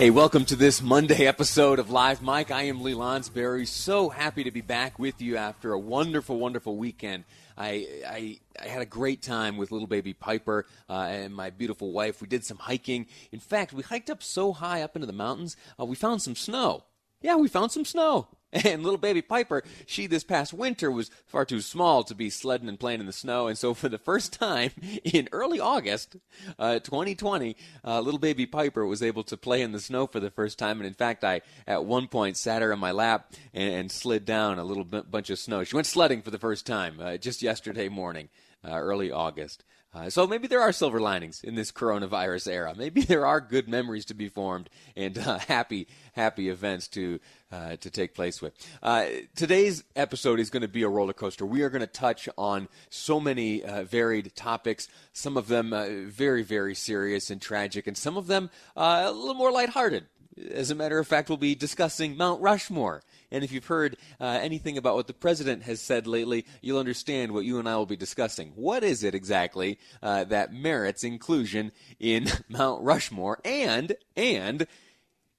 Hey, 0.00 0.08
welcome 0.08 0.46
to 0.46 0.56
this 0.56 0.80
Monday 0.80 1.26
episode 1.26 1.78
of 1.78 1.90
Live 1.90 2.22
Mic. 2.22 2.50
I 2.50 2.62
am 2.62 2.80
Lee 2.80 2.94
Lonsberry. 2.94 3.66
So 3.66 4.08
happy 4.08 4.44
to 4.44 4.50
be 4.50 4.62
back 4.62 4.98
with 4.98 5.20
you 5.20 5.36
after 5.36 5.74
a 5.74 5.78
wonderful, 5.78 6.38
wonderful 6.38 6.78
weekend. 6.78 7.24
I, 7.58 7.86
I, 8.08 8.38
I 8.58 8.68
had 8.68 8.80
a 8.80 8.86
great 8.86 9.20
time 9.20 9.58
with 9.58 9.72
little 9.72 9.86
baby 9.86 10.14
Piper 10.14 10.64
uh, 10.88 11.06
and 11.10 11.34
my 11.34 11.50
beautiful 11.50 11.92
wife. 11.92 12.22
We 12.22 12.28
did 12.28 12.46
some 12.46 12.56
hiking. 12.56 13.08
In 13.30 13.40
fact, 13.40 13.74
we 13.74 13.82
hiked 13.82 14.08
up 14.08 14.22
so 14.22 14.54
high 14.54 14.80
up 14.80 14.96
into 14.96 15.06
the 15.06 15.12
mountains, 15.12 15.54
uh, 15.78 15.84
we 15.84 15.96
found 15.96 16.22
some 16.22 16.34
snow. 16.34 16.84
Yeah, 17.20 17.36
we 17.36 17.48
found 17.48 17.70
some 17.70 17.84
snow. 17.84 18.28
And 18.64 18.82
little 18.82 18.98
baby 18.98 19.22
Piper, 19.22 19.62
she 19.86 20.06
this 20.06 20.24
past 20.24 20.52
winter 20.52 20.90
was 20.90 21.10
far 21.26 21.44
too 21.44 21.60
small 21.60 22.02
to 22.04 22.14
be 22.14 22.30
sledding 22.30 22.68
and 22.68 22.80
playing 22.80 23.00
in 23.00 23.06
the 23.06 23.12
snow. 23.12 23.46
And 23.46 23.56
so 23.56 23.74
for 23.80 23.88
the 23.88 23.98
first 23.98 24.32
time 24.32 24.72
in 25.04 25.28
early 25.30 25.60
August, 25.60 26.16
uh, 26.58 26.80
2020, 26.80 27.56
uh, 27.84 28.00
little 28.00 28.18
baby 28.18 28.46
Piper 28.46 28.84
was 28.84 29.02
able 29.02 29.22
to 29.24 29.36
play 29.36 29.62
in 29.62 29.72
the 29.72 29.80
snow 29.80 30.06
for 30.06 30.18
the 30.18 30.30
first 30.30 30.58
time. 30.58 30.78
And 30.78 30.86
in 30.86 30.94
fact, 30.94 31.22
I 31.22 31.42
at 31.66 31.84
one 31.84 32.08
point 32.08 32.36
sat 32.36 32.62
her 32.62 32.72
on 32.72 32.80
my 32.80 32.90
lap 32.90 33.32
and, 33.54 33.72
and 33.72 33.92
slid 33.92 34.24
down 34.24 34.58
a 34.58 34.64
little 34.64 34.84
b- 34.84 35.02
bunch 35.08 35.30
of 35.30 35.38
snow. 35.38 35.62
She 35.62 35.76
went 35.76 35.86
sledding 35.86 36.22
for 36.22 36.30
the 36.30 36.38
first 36.38 36.66
time 36.66 36.98
uh, 37.00 37.16
just 37.18 37.42
yesterday 37.42 37.88
morning, 37.88 38.30
uh, 38.64 38.72
early 38.72 39.12
August. 39.12 39.64
Uh, 39.92 40.08
so 40.08 40.24
maybe 40.24 40.46
there 40.46 40.60
are 40.60 40.70
silver 40.70 41.00
linings 41.00 41.42
in 41.42 41.56
this 41.56 41.72
coronavirus 41.72 42.52
era. 42.52 42.74
Maybe 42.76 43.02
there 43.02 43.26
are 43.26 43.40
good 43.40 43.68
memories 43.68 44.04
to 44.06 44.14
be 44.14 44.28
formed 44.28 44.70
and 44.96 45.18
uh, 45.18 45.38
happy, 45.48 45.88
happy 46.12 46.48
events 46.48 46.86
to 46.88 47.18
uh, 47.50 47.74
to 47.76 47.90
take 47.90 48.14
place 48.14 48.40
with. 48.40 48.54
Uh, 48.80 49.06
today's 49.34 49.82
episode 49.96 50.38
is 50.38 50.50
going 50.50 50.62
to 50.62 50.68
be 50.68 50.84
a 50.84 50.88
roller 50.88 51.12
coaster. 51.12 51.44
We 51.44 51.62
are 51.62 51.70
going 51.70 51.80
to 51.80 51.88
touch 51.88 52.28
on 52.38 52.68
so 52.90 53.18
many 53.18 53.64
uh, 53.64 53.82
varied 53.82 54.36
topics. 54.36 54.86
Some 55.12 55.36
of 55.36 55.48
them 55.48 55.72
uh, 55.72 55.86
very, 56.04 56.44
very 56.44 56.76
serious 56.76 57.28
and 57.28 57.42
tragic, 57.42 57.88
and 57.88 57.96
some 57.96 58.16
of 58.16 58.28
them 58.28 58.50
a 58.76 59.10
little 59.10 59.34
more 59.34 59.50
lighthearted. 59.50 60.06
As 60.52 60.70
a 60.70 60.76
matter 60.76 61.00
of 61.00 61.08
fact, 61.08 61.28
we'll 61.28 61.38
be 61.38 61.56
discussing 61.56 62.16
Mount 62.16 62.40
Rushmore 62.40 63.02
and 63.30 63.44
if 63.44 63.52
you've 63.52 63.66
heard 63.66 63.96
uh, 64.20 64.38
anything 64.42 64.78
about 64.78 64.96
what 64.96 65.06
the 65.06 65.14
president 65.14 65.62
has 65.64 65.80
said 65.80 66.06
lately, 66.06 66.44
you'll 66.60 66.78
understand 66.78 67.32
what 67.32 67.44
you 67.44 67.58
and 67.58 67.68
I 67.68 67.76
will 67.76 67.86
be 67.86 67.96
discussing. 67.96 68.52
What 68.54 68.82
is 68.82 69.04
it 69.04 69.14
exactly 69.14 69.78
uh, 70.02 70.24
that 70.24 70.52
merits 70.52 71.04
inclusion 71.04 71.72
in 71.98 72.28
Mount 72.48 72.82
Rushmore? 72.82 73.40
And, 73.44 73.94
and, 74.16 74.66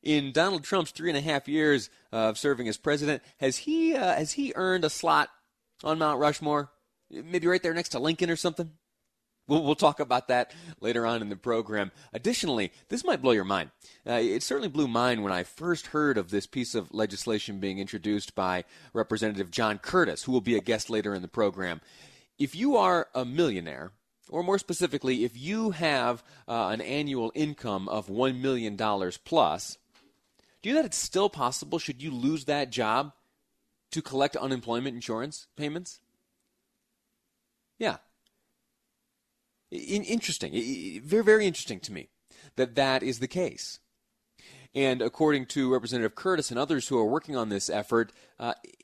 in 0.04 0.32
Donald 0.32 0.64
Trump's 0.64 0.90
three 0.90 1.10
and 1.10 1.18
a 1.18 1.22
half 1.22 1.48
years 1.48 1.92
of 2.12 2.38
serving 2.38 2.68
as 2.68 2.76
president, 2.76 3.22
has 3.40 3.56
he 3.58 3.96
uh, 3.96 4.16
has 4.16 4.32
he 4.32 4.52
earned 4.56 4.84
a 4.84 4.90
slot 4.90 5.30
on 5.84 6.00
Mount 6.00 6.20
Rushmore? 6.20 6.72
Maybe 7.12 7.46
right 7.46 7.62
there 7.62 7.74
next 7.76 7.90
to 7.90 8.00
Lincoln 8.00 8.32
or 8.32 8.36
something. 8.36 8.72
We'll, 9.48 9.64
we'll 9.64 9.76
talk 9.76 10.00
about 10.00 10.28
that 10.30 10.54
later 10.80 11.06
on 11.06 11.22
in 11.22 11.30
the 11.30 11.36
program. 11.36 11.92
Additionally, 12.14 12.72
this 12.90 13.04
might 13.04 13.22
blow 13.22 13.32
your 13.32 13.44
mind. 13.44 13.72
Uh, 14.08 14.14
it 14.14 14.44
certainly 14.44 14.70
blew 14.70 14.88
mine 14.88 15.22
when 15.22 15.34
I 15.34 15.44
first 15.44 15.88
heard 15.88 16.18
of 16.18 16.30
this 16.30 16.48
piece 16.48 16.76
of 16.76 16.94
legislation 16.94 17.60
being 17.60 17.80
introduced 17.80 18.36
by 18.36 18.64
Representative 18.94 19.52
John 19.52 19.78
Curtis, 19.78 20.24
who 20.24 20.32
will 20.32 20.42
be 20.42 20.56
a 20.56 20.62
guest 20.62 20.90
later 20.90 21.14
in 21.14 21.22
the 21.22 21.28
program. 21.28 21.82
If 22.38 22.56
you 22.56 22.78
are 22.78 23.08
a 23.14 23.26
millionaire, 23.26 23.92
or 24.30 24.44
more 24.44 24.58
specifically, 24.58 25.26
if 25.26 25.38
you 25.38 25.72
have 25.72 26.24
uh, 26.48 26.70
an 26.70 26.82
annual 26.82 27.32
income 27.36 27.90
of 27.90 28.08
$1 28.08 28.40
million 28.40 28.78
plus, 29.26 29.78
do 30.62 30.70
you 30.70 30.76
know 30.76 30.82
that 30.82 30.88
it's 30.88 30.98
still 30.98 31.30
possible, 31.30 31.80
should 31.80 32.02
you 32.02 32.12
lose 32.12 32.46
that 32.46 32.72
job, 32.72 33.12
to 33.92 34.02
collect 34.02 34.36
unemployment 34.38 34.96
insurance 34.96 35.48
payments? 35.58 36.00
Yeah, 37.78 37.98
in, 39.72 40.04
interesting, 40.04 41.02
very, 41.04 41.24
very 41.24 41.48
interesting 41.48 41.80
to 41.82 41.94
me 41.94 42.10
that 42.56 42.76
that 42.76 43.04
is 43.04 43.20
the 43.20 43.28
case. 43.28 43.80
And 44.74 45.02
according 45.02 45.48
to 45.48 45.72
Representative 45.72 46.16
Curtis 46.16 46.50
and 46.50 46.60
others 46.60 46.88
who 46.88 46.98
are 46.98 47.06
working 47.06 47.36
on 47.36 47.50
this 47.50 47.70
effort, 47.70 48.12
uh, 48.40 48.54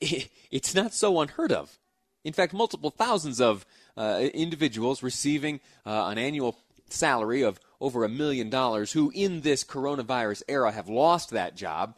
it's 0.50 0.74
not 0.74 0.92
so 0.92 1.20
unheard 1.20 1.52
of. 1.52 1.78
In 2.24 2.32
fact, 2.32 2.52
multiple 2.52 2.90
thousands 2.90 3.40
of 3.40 3.64
uh, 3.96 4.28
individuals 4.34 5.02
receiving 5.02 5.60
uh, 5.86 6.06
an 6.08 6.18
annual 6.18 6.58
salary 6.90 7.42
of 7.42 7.60
over 7.80 8.04
a 8.04 8.08
million 8.08 8.50
dollars 8.50 8.92
who, 8.92 9.10
in 9.14 9.42
this 9.42 9.64
coronavirus 9.64 10.42
era, 10.48 10.72
have 10.72 10.88
lost 10.88 11.30
that 11.30 11.54
job, 11.54 11.96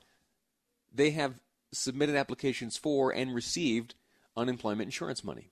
they 0.92 1.10
have 1.10 1.40
submitted 1.72 2.16
applications 2.16 2.76
for 2.76 3.12
and 3.12 3.34
received 3.34 3.94
unemployment 4.36 4.88
insurance 4.88 5.24
money. 5.24 5.50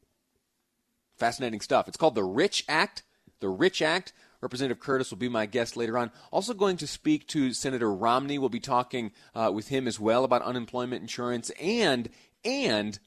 Fascinating 1.17 1.61
stuff. 1.61 1.89
It's 1.89 1.97
called 1.97 2.15
the 2.15 2.25
Rich 2.25 2.65
Act 2.69 3.03
the 3.41 3.49
Rich 3.49 3.83
Act. 3.83 4.13
Representative 4.41 4.81
Curtis 4.81 5.11
will 5.11 5.19
be 5.19 5.29
my 5.29 5.47
guest 5.47 5.77
later 5.77 5.99
on. 5.99 6.13
Also, 6.31 6.55
going 6.55 6.77
to 6.77 6.87
speak 6.87 7.27
to 7.29 7.53
Senator 7.53 7.93
Romney. 7.93 8.39
We'll 8.39 8.49
be 8.49 8.61
talking 8.61 9.11
uh, 9.35 9.51
with 9.53 9.69
him 9.69 9.89
as 9.89 9.99
well 9.99 10.25
about 10.25 10.43
unemployment 10.43 11.03
insurance 11.03 11.51
and 11.61 12.09
and 12.45 12.99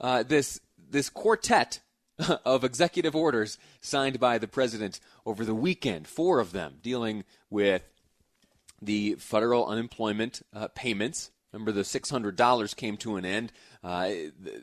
uh, 0.00 0.24
this 0.24 0.60
this 0.90 1.08
quartet 1.08 1.80
of 2.44 2.64
executive 2.64 3.14
orders 3.14 3.58
signed 3.80 4.18
by 4.18 4.38
the 4.38 4.48
president 4.48 5.00
over 5.24 5.44
the 5.44 5.54
weekend. 5.54 6.08
Four 6.08 6.40
of 6.40 6.52
them 6.52 6.78
dealing 6.82 7.24
with 7.50 7.82
the 8.80 9.14
federal 9.14 9.66
unemployment 9.66 10.42
uh, 10.52 10.68
payments. 10.74 11.30
Remember, 11.54 11.70
the 11.70 11.82
$600 11.82 12.76
came 12.76 12.96
to 12.96 13.14
an 13.14 13.24
end. 13.24 13.52
Uh, 13.84 14.10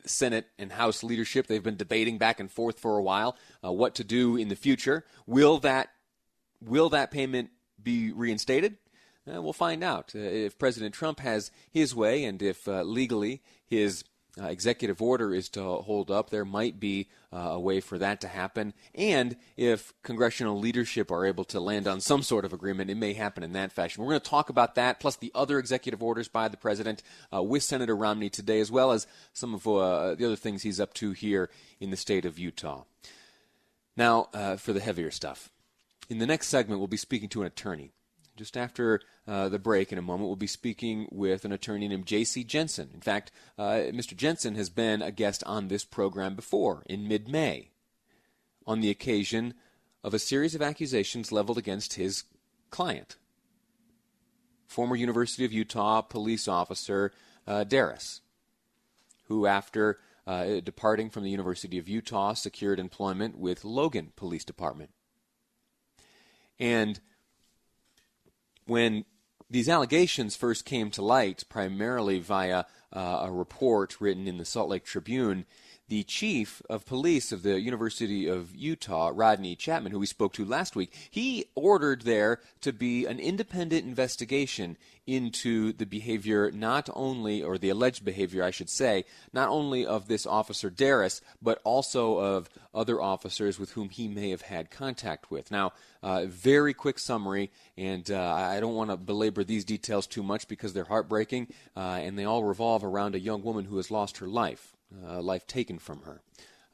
Senate 0.05 0.47
and 0.59 0.73
House 0.73 1.03
leadership, 1.03 1.47
they've 1.47 1.63
been 1.63 1.77
debating 1.77 2.17
back 2.17 2.39
and 2.41 2.51
forth 2.51 2.79
for 2.79 2.97
a 2.97 3.01
while 3.01 3.37
uh, 3.63 3.71
what 3.71 3.95
to 3.95 4.03
do 4.03 4.35
in 4.35 4.49
the 4.49 4.57
future. 4.57 5.05
Will 5.25 5.57
that, 5.59 5.89
will 6.61 6.89
that 6.89 7.09
payment 7.09 7.51
be 7.81 8.11
reinstated? 8.11 8.77
Uh, 9.25 9.41
we'll 9.41 9.53
find 9.53 9.85
out. 9.85 10.11
Uh, 10.13 10.19
if 10.19 10.59
President 10.59 10.93
Trump 10.93 11.21
has 11.21 11.49
his 11.71 11.95
way 11.95 12.25
and 12.25 12.41
if 12.41 12.67
uh, 12.67 12.83
legally 12.83 13.41
his 13.65 14.03
uh, 14.39 14.45
executive 14.45 15.01
order 15.01 15.33
is 15.33 15.49
to 15.49 15.61
hold 15.61 16.09
up, 16.09 16.29
there 16.29 16.45
might 16.45 16.79
be 16.79 17.09
uh, 17.33 17.37
a 17.37 17.59
way 17.59 17.81
for 17.81 17.97
that 17.97 18.21
to 18.21 18.27
happen. 18.27 18.73
And 18.95 19.35
if 19.57 19.93
congressional 20.03 20.57
leadership 20.57 21.11
are 21.11 21.25
able 21.25 21.43
to 21.45 21.59
land 21.59 21.87
on 21.87 21.99
some 21.99 22.23
sort 22.23 22.45
of 22.45 22.53
agreement, 22.53 22.89
it 22.89 22.95
may 22.95 23.13
happen 23.13 23.43
in 23.43 23.53
that 23.53 23.73
fashion. 23.73 24.01
We're 24.01 24.11
going 24.11 24.21
to 24.21 24.29
talk 24.29 24.49
about 24.49 24.75
that, 24.75 24.99
plus 24.99 25.17
the 25.17 25.31
other 25.35 25.59
executive 25.59 26.01
orders 26.01 26.29
by 26.29 26.47
the 26.47 26.57
president 26.57 27.03
uh, 27.33 27.43
with 27.43 27.63
Senator 27.63 27.95
Romney 27.95 28.29
today, 28.29 28.61
as 28.61 28.71
well 28.71 28.91
as 28.91 29.05
some 29.33 29.53
of 29.53 29.67
uh, 29.67 30.15
the 30.15 30.25
other 30.25 30.37
things 30.37 30.63
he's 30.63 30.79
up 30.79 30.93
to 30.95 31.11
here 31.11 31.49
in 31.79 31.89
the 31.89 31.97
state 31.97 32.25
of 32.25 32.39
Utah. 32.39 32.83
Now, 33.97 34.29
uh, 34.33 34.55
for 34.55 34.71
the 34.71 34.79
heavier 34.79 35.11
stuff. 35.11 35.49
In 36.09 36.19
the 36.19 36.27
next 36.27 36.47
segment, 36.47 36.79
we'll 36.79 36.87
be 36.87 36.97
speaking 36.97 37.29
to 37.29 37.41
an 37.41 37.47
attorney. 37.47 37.91
Just 38.41 38.57
after 38.57 38.99
uh, 39.27 39.49
the 39.49 39.59
break, 39.59 39.91
in 39.91 39.99
a 39.99 40.01
moment, 40.01 40.27
we'll 40.27 40.35
be 40.35 40.47
speaking 40.47 41.07
with 41.11 41.45
an 41.45 41.51
attorney 41.51 41.87
named 41.87 42.07
J.C. 42.07 42.43
Jensen. 42.43 42.89
In 42.91 42.99
fact, 42.99 43.31
uh, 43.55 43.91
Mr. 43.93 44.15
Jensen 44.17 44.55
has 44.55 44.67
been 44.67 45.03
a 45.03 45.11
guest 45.11 45.43
on 45.45 45.67
this 45.67 45.85
program 45.85 46.33
before 46.33 46.81
in 46.87 47.07
mid 47.07 47.27
May 47.29 47.69
on 48.65 48.81
the 48.81 48.89
occasion 48.89 49.53
of 50.03 50.15
a 50.15 50.19
series 50.19 50.55
of 50.55 50.61
accusations 50.63 51.31
leveled 51.31 51.59
against 51.59 51.93
his 51.93 52.23
client, 52.71 53.17
former 54.65 54.95
University 54.95 55.45
of 55.45 55.53
Utah 55.53 56.01
police 56.01 56.47
officer 56.47 57.11
uh, 57.45 57.63
Deras, 57.63 58.21
who, 59.27 59.45
after 59.45 59.99
uh, 60.25 60.61
departing 60.61 61.11
from 61.11 61.21
the 61.21 61.29
University 61.29 61.77
of 61.77 61.87
Utah, 61.87 62.33
secured 62.33 62.79
employment 62.79 63.37
with 63.37 63.63
Logan 63.63 64.13
Police 64.15 64.45
Department. 64.45 64.89
And 66.59 66.99
when 68.71 69.03
these 69.49 69.67
allegations 69.67 70.37
first 70.37 70.63
came 70.63 70.89
to 70.89 71.01
light, 71.01 71.43
primarily 71.49 72.19
via 72.19 72.63
uh, 72.93 73.23
a 73.23 73.29
report 73.29 73.99
written 73.99 74.29
in 74.29 74.37
the 74.37 74.45
Salt 74.45 74.69
Lake 74.69 74.85
Tribune, 74.85 75.45
the 75.91 76.03
chief 76.03 76.61
of 76.69 76.85
police 76.85 77.33
of 77.33 77.43
the 77.43 77.59
University 77.59 78.25
of 78.25 78.55
Utah, 78.55 79.11
Rodney 79.13 79.57
Chapman, 79.57 79.91
who 79.91 79.99
we 79.99 80.05
spoke 80.05 80.31
to 80.31 80.45
last 80.45 80.73
week, 80.73 80.93
he 81.11 81.47
ordered 81.53 82.03
there 82.03 82.39
to 82.61 82.71
be 82.71 83.05
an 83.05 83.19
independent 83.19 83.85
investigation 83.85 84.77
into 85.05 85.73
the 85.73 85.85
behavior 85.85 86.49
not 86.49 86.89
only, 86.93 87.43
or 87.43 87.57
the 87.57 87.67
alleged 87.67 88.05
behavior, 88.05 88.41
I 88.41 88.51
should 88.51 88.69
say, 88.69 89.03
not 89.33 89.49
only 89.49 89.85
of 89.85 90.07
this 90.07 90.25
officer 90.25 90.69
Deras, 90.69 91.21
but 91.41 91.59
also 91.65 92.19
of 92.19 92.49
other 92.73 93.01
officers 93.01 93.59
with 93.59 93.71
whom 93.71 93.89
he 93.89 94.07
may 94.07 94.29
have 94.29 94.43
had 94.43 94.71
contact 94.71 95.29
with. 95.29 95.51
Now, 95.51 95.73
uh, 96.01 96.23
very 96.25 96.73
quick 96.73 96.99
summary, 96.99 97.51
and 97.77 98.09
uh, 98.09 98.33
I 98.33 98.61
don't 98.61 98.75
want 98.75 98.91
to 98.91 98.95
belabor 98.95 99.43
these 99.43 99.65
details 99.65 100.07
too 100.07 100.23
much 100.23 100.47
because 100.47 100.71
they're 100.71 100.85
heartbreaking, 100.85 101.49
uh, 101.75 101.99
and 102.01 102.17
they 102.17 102.23
all 102.23 102.45
revolve 102.45 102.85
around 102.85 103.13
a 103.13 103.19
young 103.19 103.43
woman 103.43 103.65
who 103.65 103.75
has 103.75 103.91
lost 103.91 104.19
her 104.19 104.27
life 104.27 104.77
uh, 105.05 105.21
life 105.21 105.47
taken 105.47 105.79
from 105.79 106.01
her. 106.01 106.21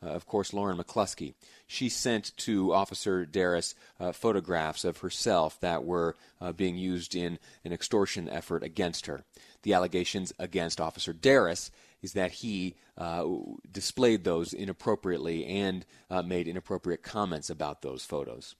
Uh, 0.03 0.09
of 0.09 0.27
course, 0.27 0.53
Lauren 0.53 0.77
McCluskey. 0.77 1.33
She 1.65 1.89
sent 1.89 2.35
to 2.37 2.71
Officer 2.73 3.25
Deras 3.25 3.73
uh, 3.99 4.11
photographs 4.11 4.85
of 4.85 4.99
herself 4.99 5.59
that 5.61 5.83
were 5.83 6.15
uh, 6.39 6.51
being 6.51 6.77
used 6.77 7.15
in 7.15 7.39
an 7.65 7.73
extortion 7.73 8.29
effort 8.29 8.63
against 8.63 9.07
her. 9.07 9.23
The 9.63 9.73
allegations 9.73 10.31
against 10.37 10.79
Officer 10.79 11.13
Deras 11.13 11.71
is 12.03 12.13
that 12.13 12.31
he 12.31 12.75
uh, 12.97 13.25
displayed 13.71 14.23
those 14.23 14.53
inappropriately 14.53 15.45
and 15.45 15.83
uh, 16.11 16.21
made 16.21 16.47
inappropriate 16.47 17.01
comments 17.01 17.49
about 17.49 17.81
those 17.81 18.05
photos. 18.05 18.55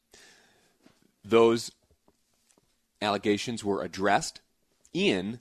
Those 1.24 1.71
allegations 3.00 3.63
were 3.63 3.83
addressed 3.83 4.42
in 4.92 5.39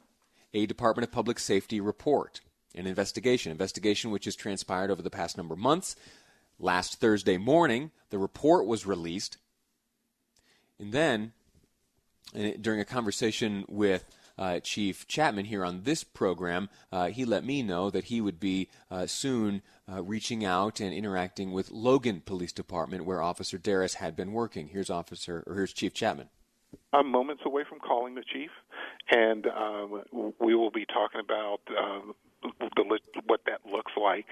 a 0.52 0.66
Department 0.66 1.08
of 1.08 1.12
Public 1.12 1.38
Safety 1.38 1.80
report 1.80 2.42
an 2.76 2.86
investigation, 2.86 3.50
investigation 3.52 4.10
which 4.10 4.26
has 4.26 4.36
transpired 4.36 4.90
over 4.90 5.02
the 5.02 5.10
past 5.10 5.36
number 5.36 5.54
of 5.54 5.60
months. 5.60 5.96
Last 6.58 7.00
Thursday 7.00 7.36
morning, 7.36 7.90
the 8.10 8.18
report 8.18 8.66
was 8.66 8.86
released. 8.86 9.38
And 10.78 10.92
then, 10.92 11.32
during 12.60 12.80
a 12.80 12.84
conversation 12.84 13.64
with 13.68 14.04
uh, 14.38 14.60
Chief 14.60 15.06
Chapman 15.06 15.46
here 15.46 15.64
on 15.64 15.82
this 15.82 16.04
program, 16.04 16.68
uh, 16.92 17.08
he 17.08 17.24
let 17.24 17.44
me 17.44 17.62
know 17.62 17.90
that 17.90 18.04
he 18.04 18.20
would 18.20 18.38
be 18.38 18.68
uh, 18.90 19.06
soon 19.06 19.62
uh, 19.90 20.02
reaching 20.02 20.44
out 20.44 20.80
and 20.80 20.92
interacting 20.92 21.52
with 21.52 21.70
Logan 21.70 22.22
Police 22.24 22.52
Department, 22.52 23.04
where 23.04 23.22
Officer 23.22 23.58
Deras 23.58 23.94
had 23.94 24.16
been 24.16 24.32
working. 24.32 24.68
Here's 24.68 24.90
Officer, 24.90 25.42
or 25.46 25.54
here's 25.54 25.72
Chief 25.72 25.94
Chapman. 25.94 26.28
I'm 26.92 27.10
moments 27.10 27.42
away 27.46 27.62
from 27.68 27.78
calling 27.78 28.14
the 28.14 28.24
chief, 28.32 28.50
and 29.10 29.46
um, 29.46 30.02
we 30.40 30.54
will 30.54 30.70
be 30.70 30.84
talking 30.86 31.20
about 31.20 31.60
um, 31.78 32.14
the, 32.60 32.98
what 33.26 33.40
that 33.46 33.60
looks 33.70 33.92
like. 34.00 34.26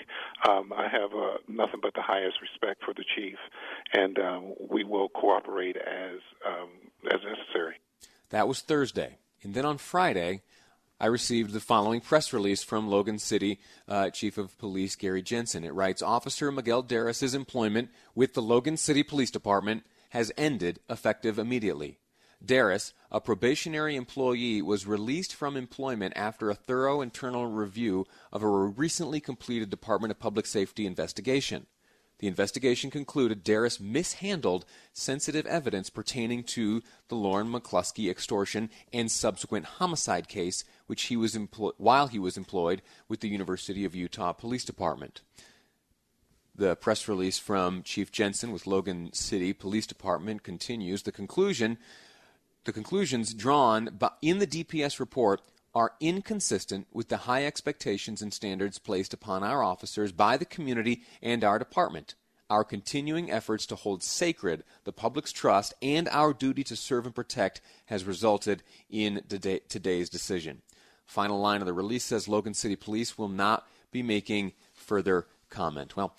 Um, 0.48 0.72
I 0.72 0.88
have 0.88 1.12
uh, 1.12 1.38
nothing 1.48 1.80
but 1.82 1.94
the 1.94 2.02
highest 2.02 2.36
respect 2.40 2.82
for 2.84 2.94
the 2.94 3.04
chief, 3.16 3.36
and 3.92 4.18
um, 4.18 4.54
we 4.70 4.84
will 4.84 5.08
cooperate 5.08 5.76
as 5.76 6.20
um, 6.46 6.68
as 7.10 7.20
necessary. 7.24 7.76
That 8.30 8.48
was 8.48 8.60
Thursday, 8.60 9.18
and 9.42 9.54
then 9.54 9.64
on 9.64 9.78
Friday. 9.78 10.42
I 11.00 11.06
received 11.06 11.52
the 11.52 11.60
following 11.60 12.00
press 12.00 12.32
release 12.32 12.62
from 12.62 12.88
Logan 12.88 13.18
City 13.18 13.58
uh, 13.88 14.10
Chief 14.10 14.38
of 14.38 14.56
Police 14.58 14.94
Gary 14.94 15.22
Jensen. 15.22 15.64
It 15.64 15.74
writes 15.74 16.02
Officer 16.02 16.52
Miguel 16.52 16.82
Deras's 16.82 17.34
employment 17.34 17.90
with 18.14 18.32
the 18.32 18.40
Logan 18.40 18.76
City 18.76 19.02
Police 19.02 19.32
Department 19.32 19.84
has 20.10 20.30
ended 20.38 20.78
effective 20.88 21.40
immediately. 21.40 21.98
Deras, 22.46 22.92
a 23.10 23.20
probationary 23.20 23.96
employee, 23.96 24.60
was 24.60 24.86
released 24.86 25.34
from 25.34 25.56
employment 25.56 26.14
after 26.16 26.50
a 26.50 26.54
thorough 26.54 27.00
internal 27.00 27.46
review 27.46 28.06
of 28.32 28.42
a 28.42 28.48
recently 28.48 29.20
completed 29.20 29.70
Department 29.70 30.10
of 30.10 30.18
Public 30.18 30.46
Safety 30.46 30.86
investigation. 30.86 31.66
The 32.18 32.28
investigation 32.28 32.90
concluded 32.90 33.42
Deras 33.42 33.80
mishandled 33.80 34.64
sensitive 34.92 35.46
evidence 35.46 35.90
pertaining 35.90 36.44
to 36.44 36.82
the 37.08 37.16
Lauren 37.16 37.52
McCluskey 37.52 38.10
extortion 38.10 38.70
and 38.92 39.10
subsequent 39.10 39.64
homicide 39.64 40.28
case, 40.28 40.64
which 40.86 41.04
he 41.04 41.16
was 41.16 41.36
while 41.76 42.06
he 42.06 42.18
was 42.18 42.36
employed 42.36 42.82
with 43.08 43.20
the 43.20 43.28
University 43.28 43.84
of 43.84 43.94
Utah 43.94 44.32
Police 44.32 44.64
Department. 44.64 45.22
The 46.54 46.76
press 46.76 47.08
release 47.08 47.38
from 47.38 47.82
Chief 47.82 48.12
Jensen 48.12 48.52
with 48.52 48.66
Logan 48.66 49.12
City 49.12 49.52
Police 49.52 49.88
Department 49.88 50.44
continues. 50.44 51.02
The 51.02 51.10
conclusion 51.10 51.78
the 52.64 52.72
conclusions 52.72 53.34
drawn 53.34 53.98
in 54.22 54.38
the 54.38 54.46
DPS 54.46 54.98
report 54.98 55.42
are 55.74 55.92
inconsistent 56.00 56.86
with 56.92 57.08
the 57.08 57.18
high 57.18 57.44
expectations 57.44 58.22
and 58.22 58.32
standards 58.32 58.78
placed 58.78 59.12
upon 59.12 59.42
our 59.42 59.62
officers 59.62 60.12
by 60.12 60.36
the 60.36 60.44
community 60.44 61.02
and 61.22 61.42
our 61.42 61.58
department. 61.58 62.14
Our 62.48 62.62
continuing 62.62 63.30
efforts 63.30 63.66
to 63.66 63.74
hold 63.74 64.02
sacred 64.02 64.64
the 64.84 64.92
public's 64.92 65.32
trust 65.32 65.74
and 65.82 66.08
our 66.10 66.32
duty 66.32 66.62
to 66.64 66.76
serve 66.76 67.06
and 67.06 67.14
protect 67.14 67.60
has 67.86 68.04
resulted 68.04 68.62
in 68.88 69.22
today's 69.28 70.08
decision. 70.08 70.62
Final 71.06 71.40
line 71.40 71.60
of 71.60 71.66
the 71.66 71.72
release 71.72 72.04
says 72.04 72.28
Logan 72.28 72.54
City 72.54 72.76
Police 72.76 73.18
will 73.18 73.28
not 73.28 73.66
be 73.90 74.02
making 74.02 74.52
further 74.72 75.26
comment. 75.50 75.96
Well, 75.96 76.14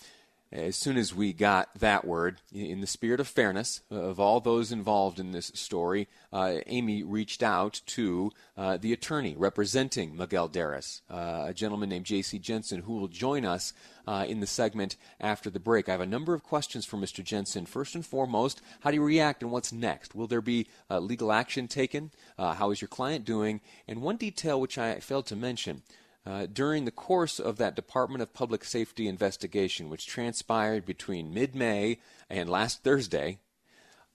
as 0.56 0.76
soon 0.76 0.96
as 0.96 1.14
we 1.14 1.32
got 1.32 1.68
that 1.78 2.04
word, 2.04 2.40
in 2.52 2.80
the 2.80 2.86
spirit 2.86 3.20
of 3.20 3.28
fairness 3.28 3.82
of 3.90 4.18
all 4.18 4.40
those 4.40 4.72
involved 4.72 5.20
in 5.20 5.32
this 5.32 5.52
story, 5.54 6.08
uh, 6.32 6.56
Amy 6.66 7.02
reached 7.02 7.42
out 7.42 7.82
to 7.86 8.32
uh, 8.56 8.76
the 8.78 8.92
attorney 8.92 9.34
representing 9.36 10.16
Miguel 10.16 10.48
Deras, 10.48 11.02
uh, 11.10 11.44
a 11.48 11.54
gentleman 11.54 11.90
named 11.90 12.06
J.C. 12.06 12.38
Jensen, 12.38 12.82
who 12.82 12.96
will 12.96 13.08
join 13.08 13.44
us 13.44 13.74
uh, 14.06 14.24
in 14.26 14.40
the 14.40 14.46
segment 14.46 14.96
after 15.20 15.50
the 15.50 15.60
break. 15.60 15.88
I 15.88 15.92
have 15.92 16.00
a 16.00 16.06
number 16.06 16.32
of 16.32 16.42
questions 16.42 16.86
for 16.86 16.96
Mr. 16.96 17.22
Jensen. 17.22 17.66
First 17.66 17.94
and 17.94 18.06
foremost, 18.06 18.62
how 18.80 18.90
do 18.90 18.96
you 18.96 19.04
react 19.04 19.42
and 19.42 19.50
what's 19.50 19.72
next? 19.72 20.14
Will 20.14 20.26
there 20.26 20.40
be 20.40 20.68
uh, 20.90 21.00
legal 21.00 21.32
action 21.32 21.68
taken? 21.68 22.10
Uh, 22.38 22.54
how 22.54 22.70
is 22.70 22.80
your 22.80 22.88
client 22.88 23.24
doing? 23.24 23.60
And 23.86 24.00
one 24.00 24.16
detail 24.16 24.60
which 24.60 24.78
I 24.78 25.00
failed 25.00 25.26
to 25.26 25.36
mention. 25.36 25.82
Uh, 26.26 26.46
during 26.52 26.84
the 26.84 26.90
course 26.90 27.38
of 27.38 27.56
that 27.56 27.76
Department 27.76 28.20
of 28.20 28.34
Public 28.34 28.64
Safety 28.64 29.06
investigation, 29.06 29.88
which 29.88 30.08
transpired 30.08 30.84
between 30.84 31.32
mid 31.32 31.54
May 31.54 31.98
and 32.28 32.50
last 32.50 32.82
Thursday, 32.82 33.38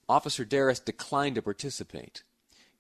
Officer 0.10 0.44
Deras 0.44 0.82
declined 0.82 1.36
to 1.36 1.42
participate. 1.42 2.24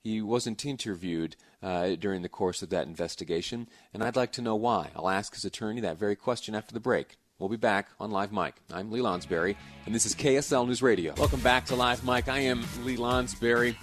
He 0.04 0.22
wasn't 0.22 0.66
interviewed 0.66 1.38
uh, 1.64 1.96
during 1.96 2.24
the 2.24 2.30
course 2.30 2.62
of 2.62 2.72
that 2.72 2.88
investigation, 2.88 3.70
and 3.94 4.04
I'd 4.04 4.18
like 4.18 4.34
to 4.34 4.42
know 4.42 4.56
why. 4.56 4.90
I'll 4.96 5.10
ask 5.10 5.34
his 5.34 5.46
attorney 5.46 5.80
that 5.82 5.98
very 5.98 6.18
question 6.18 6.54
after 6.54 6.74
the 6.74 6.80
break. 6.82 7.16
We'll 7.40 7.50
be 7.50 7.56
back 7.56 7.88
on 8.00 8.12
Live 8.12 8.34
Mic. 8.34 8.56
I'm 8.74 8.92
Lee 8.92 9.00
Lonsberry, 9.00 9.56
and 9.86 9.96
this 9.96 10.06
is 10.06 10.14
KSL 10.14 10.68
News 10.68 10.82
Radio. 10.82 11.14
Welcome 11.18 11.40
back 11.40 11.66
to 11.68 11.76
Live 11.76 12.04
Mic. 12.04 12.28
I 12.28 12.40
am 12.40 12.66
Lee 12.84 12.98
Lonsberry. 12.98 13.78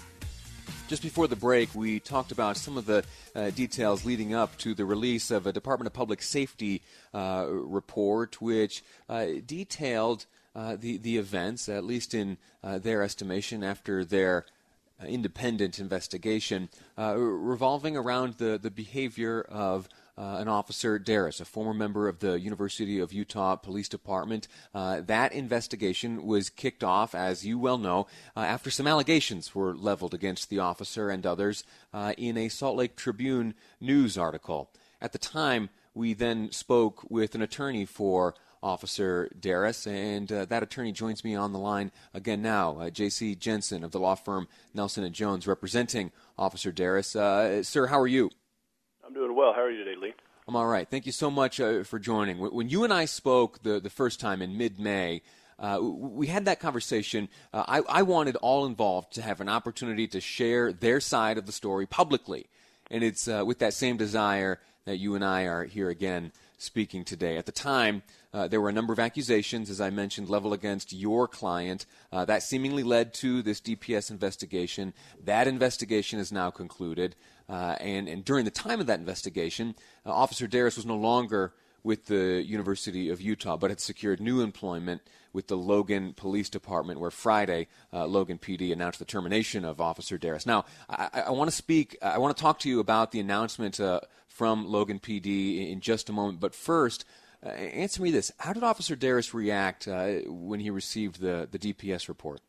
Just 0.89 1.03
before 1.03 1.29
the 1.29 1.37
break, 1.37 1.75
we 1.75 2.01
talked 2.01 2.33
about 2.33 2.57
some 2.57 2.79
of 2.79 2.87
the 2.87 3.05
uh, 3.37 3.51
details 3.51 4.07
leading 4.07 4.33
up 4.33 4.57
to 4.57 4.73
the 4.73 4.87
release 4.87 5.31
of 5.31 5.47
a 5.47 5.53
Department 5.53 5.87
of 5.87 5.93
Public 5.93 6.23
Safety 6.23 6.81
uh, 7.13 7.45
report, 7.47 8.41
which 8.41 8.83
uh, 9.07 9.27
detailed 9.45 10.25
uh, 10.57 10.77
the 10.81 10.97
the 10.97 11.19
events, 11.19 11.69
at 11.69 11.85
least 11.85 12.15
in 12.15 12.39
uh, 12.65 12.79
their 12.79 13.03
estimation, 13.03 13.63
after 13.63 14.03
their 14.03 14.47
uh, 14.99 15.05
independent 15.05 15.79
investigation, 15.79 16.71
revolving 16.97 17.95
around 17.95 18.39
the 18.39 18.57
the 18.57 18.71
behavior 18.71 19.43
of 19.43 19.91
uh, 20.19 20.39
an 20.39 20.49
officer, 20.49 20.99
Deras, 20.99 21.41
a 21.41 21.45
former 21.45 21.73
member 21.73 22.09
of 22.09 22.19
the 22.19 22.41
University 22.41 22.99
of 22.99 23.13
Utah 23.13 23.55
Police 23.55 23.89
Department. 23.89 24.49
Uh, 24.75 25.01
that 25.03 25.33
investigation 25.33 26.27
was 26.27 26.51
kicked 26.51 26.83
off, 26.83 27.15
as 27.15 27.47
you 27.47 27.59
well 27.59 27.79
know, 27.79 28.09
uh, 28.37 28.41
after 28.41 28.71
some 28.71 28.89
allegations 28.89 29.55
were 29.55 29.77
leveled 29.77 30.15
against 30.15 30.51
the 30.51 30.59
officer 30.59 31.09
and 31.09 31.25
others 31.25 31.63
uh, 31.95 32.15
in 32.19 32.37
a 32.37 32.49
Salt 32.49 32.77
Lake 32.77 32.97
Tribune 32.97 33.55
news 33.81 34.19
article. 34.19 34.71
At 35.01 35.13
the 35.13 35.19
time, 35.19 35.71
we 35.95 36.15
then 36.15 36.51
spoke 36.51 37.09
with 37.09 37.37
an 37.37 37.43
attorney 37.43 37.85
for 37.85 38.35
Officer 38.61 39.31
Deras, 39.39 39.87
and 39.87 40.33
uh, 40.33 40.45
that 40.47 40.65
attorney 40.65 40.91
joins 40.91 41.23
me 41.23 41.37
on 41.37 41.53
the 41.53 41.61
line 41.61 41.93
again 42.13 42.43
now, 42.43 42.79
uh, 42.79 42.91
J.C. 42.91 43.37
Jensen 43.37 43.85
of 43.85 43.93
the 43.93 44.01
law 44.01 44.17
firm 44.17 44.49
Nelson 44.75 45.05
and 45.05 45.15
Jones, 45.15 45.47
representing 45.47 46.11
Officer 46.37 46.73
Deras. 46.73 47.15
Uh, 47.15 47.63
sir, 47.63 47.87
how 47.87 48.01
are 48.01 48.09
you? 48.09 48.31
I'm 49.09 49.15
doing 49.15 49.35
well. 49.35 49.55
How 49.55 49.63
are 49.63 49.71
you 49.71 49.83
today, 49.83 49.99
Lee? 49.99 50.13
I'm 50.47 50.55
all 50.55 50.67
right. 50.67 50.87
Thank 50.87 51.07
you 51.07 51.13
so 51.13 51.31
much 51.31 51.61
uh, 51.61 51.83
for 51.83 51.99
joining. 51.99 52.37
When 52.37 52.69
you 52.69 52.85
and 52.85 52.93
I 52.93 53.07
spoke 53.07 53.63
the, 53.63 53.81
the 53.81 53.89
first 53.89 54.21
time 54.21 54.43
in 54.43 54.59
mid 54.59 54.79
May, 54.79 55.23
uh, 55.59 55.79
we 55.81 56.27
had 56.27 56.45
that 56.45 56.61
conversation. 56.61 57.31
Uh, 57.51 57.65
I, 57.67 57.79
I, 57.89 58.03
wanted 58.03 58.37
all 58.37 58.67
involved 58.67 59.15
to 59.15 59.23
have 59.23 59.41
an 59.41 59.49
opportunity 59.49 60.07
to 60.09 60.21
share 60.21 60.75
their 60.75 61.01
side 61.01 61.39
of 61.39 61.47
the 61.47 61.53
story 61.53 61.87
publicly. 61.87 62.49
And 62.91 63.03
it's 63.03 63.27
uh, 63.27 63.45
with 63.47 63.61
that 63.61 63.73
same 63.73 63.97
desire 63.97 64.61
that 64.85 64.99
you 64.99 65.15
and 65.15 65.25
I 65.25 65.45
are 65.45 65.65
here 65.65 65.89
again 65.89 66.31
speaking 66.59 67.05
today. 67.05 67.37
At 67.37 67.47
the 67.47 67.53
time, 67.53 68.03
uh, 68.35 68.49
there 68.49 68.61
were 68.61 68.69
a 68.69 68.73
number 68.73 68.93
of 68.93 68.99
accusations, 68.99 69.71
as 69.71 69.81
I 69.81 69.91
mentioned, 69.91 70.29
leveled 70.29 70.53
against 70.53 70.93
your 70.93 71.27
client. 71.27 71.87
Uh, 72.13 72.25
that 72.27 72.43
seemingly 72.43 72.83
led 72.83 73.15
to 73.15 73.43
this 73.43 73.61
DPS 73.61 74.11
investigation. 74.11 74.93
That 75.25 75.49
investigation 75.49 76.19
is 76.19 76.31
now 76.31 76.51
concluded. 76.51 77.17
Uh, 77.49 77.77
and, 77.81 78.09
and 78.09 78.25
during 78.25 78.45
the 78.45 78.51
time 78.51 78.81
of 78.81 78.87
that 78.89 78.99
investigation, 78.99 79.75
uh, 80.05 80.13
Officer 80.13 80.47
Deras 80.47 80.77
was 80.77 80.85
no 80.85 80.97
longer 80.97 81.55
with 81.89 82.05
the 82.05 82.45
University 82.47 83.09
of 83.09 83.19
Utah, 83.19 83.57
but 83.57 83.71
had 83.71 83.81
secured 83.81 84.21
new 84.21 84.43
employment 84.43 85.01
with 85.33 85.47
the 85.47 85.57
Logan 85.57 86.13
Police 86.13 86.51
Department, 86.51 87.01
where 87.01 87.11
Friday 87.11 87.67
uh, 87.95 88.05
Logan 88.05 88.37
PD 88.37 88.75
announced 88.75 88.99
the 88.99 89.07
termination 89.07 89.65
of 89.65 89.81
Officer 89.81 90.19
Deras. 90.19 90.45
Now, 90.45 90.67
I, 90.91 91.23
I 91.29 91.31
want 91.31 91.49
to 91.49 91.57
speak, 91.57 91.97
I 92.03 92.19
want 92.19 92.37
to 92.37 92.43
talk 92.43 92.59
to 92.59 92.69
you 92.69 92.79
about 92.79 93.11
the 93.11 93.21
announcement 93.21 93.81
uh, 93.81 94.01
from 94.27 94.69
Logan 94.69 94.99
PD 94.99 95.73
in 95.73 95.81
just 95.81 96.11
a 96.11 96.13
moment, 96.13 96.41
but 96.41 96.55
first, 96.55 97.07
uh, 97.43 97.49
answer 97.49 98.03
me 98.03 98.11
this: 98.11 98.31
How 98.37 98.53
did 98.53 98.63
Officer 98.63 98.95
Deras 98.95 99.33
react 99.33 99.89
uh, 99.89 100.19
when 100.27 100.61
he 100.61 100.69
received 100.69 101.23
the 101.23 101.49
the 101.51 101.59
DPS 101.59 102.09
report? 102.09 102.43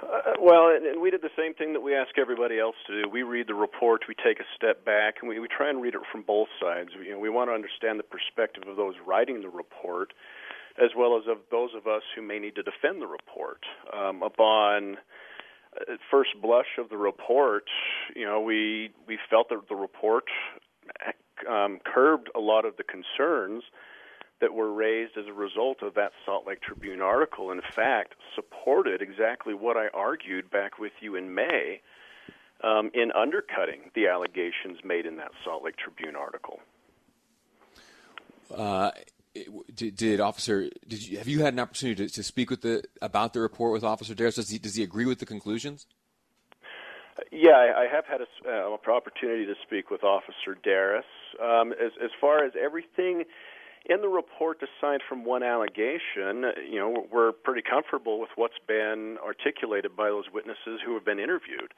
Uh, 0.00 0.35
well, 0.46 0.70
and 0.70 1.02
we 1.02 1.10
did 1.10 1.22
the 1.22 1.34
same 1.36 1.54
thing 1.54 1.72
that 1.72 1.80
we 1.80 1.92
ask 1.92 2.16
everybody 2.16 2.60
else 2.60 2.76
to 2.86 3.02
do. 3.02 3.08
We 3.08 3.24
read 3.24 3.48
the 3.48 3.54
report, 3.54 4.02
we 4.06 4.14
take 4.14 4.38
a 4.38 4.46
step 4.54 4.84
back, 4.84 5.16
and 5.20 5.28
we, 5.28 5.40
we 5.40 5.48
try 5.48 5.68
and 5.68 5.82
read 5.82 5.94
it 5.94 6.00
from 6.12 6.22
both 6.22 6.46
sides. 6.62 6.90
We, 6.96 7.06
you 7.06 7.12
know, 7.14 7.18
we 7.18 7.28
want 7.28 7.50
to 7.50 7.54
understand 7.54 7.98
the 7.98 8.04
perspective 8.04 8.62
of 8.68 8.76
those 8.76 8.94
writing 9.04 9.42
the 9.42 9.48
report, 9.48 10.12
as 10.78 10.90
well 10.96 11.16
as 11.18 11.24
of 11.28 11.38
those 11.50 11.70
of 11.76 11.88
us 11.88 12.02
who 12.14 12.22
may 12.22 12.38
need 12.38 12.54
to 12.54 12.62
defend 12.62 13.02
the 13.02 13.08
report. 13.08 13.58
Um, 13.92 14.22
upon 14.22 14.98
uh, 15.74 15.96
first 16.12 16.30
blush 16.40 16.78
of 16.78 16.90
the 16.90 16.96
report, 16.96 17.64
you 18.14 18.24
know, 18.24 18.40
we 18.40 18.90
we 19.08 19.18
felt 19.28 19.48
that 19.48 19.68
the 19.68 19.74
report 19.74 20.26
um, 21.50 21.80
curbed 21.84 22.30
a 22.36 22.40
lot 22.40 22.64
of 22.64 22.76
the 22.76 22.84
concerns 22.84 23.64
that 24.40 24.52
were 24.52 24.72
raised 24.72 25.16
as 25.16 25.26
a 25.26 25.32
result 25.32 25.82
of 25.82 25.94
that 25.94 26.12
Salt 26.24 26.46
Lake 26.46 26.60
Tribune 26.60 27.00
article. 27.00 27.50
In 27.50 27.62
fact, 27.74 28.14
supported 28.34 29.00
exactly 29.00 29.54
what 29.54 29.76
I 29.76 29.88
argued 29.94 30.50
back 30.50 30.78
with 30.78 30.92
you 31.00 31.16
in 31.16 31.34
May 31.34 31.80
um, 32.62 32.90
in 32.94 33.12
undercutting 33.12 33.90
the 33.94 34.08
allegations 34.08 34.78
made 34.84 35.06
in 35.06 35.16
that 35.16 35.30
Salt 35.44 35.64
Lake 35.64 35.76
Tribune 35.76 36.16
article. 36.16 36.60
Uh, 38.54 38.90
did, 39.74 39.96
did, 39.96 40.20
Officer 40.20 40.70
did 40.86 41.06
you 41.06 41.18
have 41.18 41.28
you 41.28 41.40
had 41.40 41.52
an 41.52 41.60
opportunity 41.60 42.06
to, 42.06 42.14
to 42.14 42.22
speak 42.22 42.48
with 42.48 42.62
the 42.62 42.84
about 43.02 43.32
the 43.32 43.40
report 43.40 43.72
with 43.72 43.84
Officer 43.84 44.14
Deras? 44.14 44.36
Does 44.36 44.48
he 44.48 44.58
does 44.58 44.74
he 44.74 44.82
agree 44.82 45.04
with 45.04 45.18
the 45.18 45.26
conclusions? 45.26 45.86
Yeah, 47.32 47.52
I, 47.52 47.82
I 47.82 47.86
have 47.90 48.04
had 48.06 48.20
a, 48.20 48.26
uh, 48.46 48.90
opportunity 48.90 49.46
to 49.46 49.54
speak 49.62 49.90
with 49.90 50.04
Officer 50.04 50.56
Deras. 50.62 51.04
Um, 51.42 51.72
as, 51.72 51.92
as 52.02 52.10
far 52.20 52.44
as 52.44 52.52
everything 52.62 53.24
in 53.88 54.00
the 54.00 54.08
report, 54.08 54.58
aside 54.62 55.00
from 55.08 55.24
one 55.24 55.42
allegation, 55.42 56.50
you 56.68 56.78
know, 56.78 57.06
we're 57.12 57.32
pretty 57.32 57.62
comfortable 57.62 58.20
with 58.20 58.30
what's 58.34 58.58
been 58.66 59.16
articulated 59.24 59.96
by 59.96 60.08
those 60.08 60.24
witnesses 60.32 60.80
who 60.84 60.94
have 60.94 61.04
been 61.04 61.20
interviewed. 61.20 61.72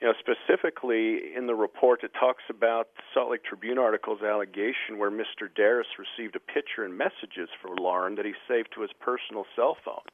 You 0.00 0.08
know, 0.08 0.14
specifically 0.20 1.34
in 1.34 1.46
the 1.46 1.54
report, 1.54 2.04
it 2.04 2.12
talks 2.20 2.42
about 2.50 2.88
Salt 3.14 3.30
Lake 3.30 3.44
Tribune 3.44 3.78
article's 3.78 4.20
allegation 4.20 4.98
where 4.98 5.10
Mr. 5.10 5.48
Deras 5.54 5.86
received 5.96 6.36
a 6.36 6.40
picture 6.40 6.84
and 6.84 6.98
messages 6.98 7.48
from 7.62 7.76
Lauren 7.76 8.14
that 8.16 8.26
he 8.26 8.34
saved 8.46 8.68
to 8.74 8.82
his 8.82 8.90
personal 9.00 9.46
cell 9.56 9.76
phone. 9.82 10.04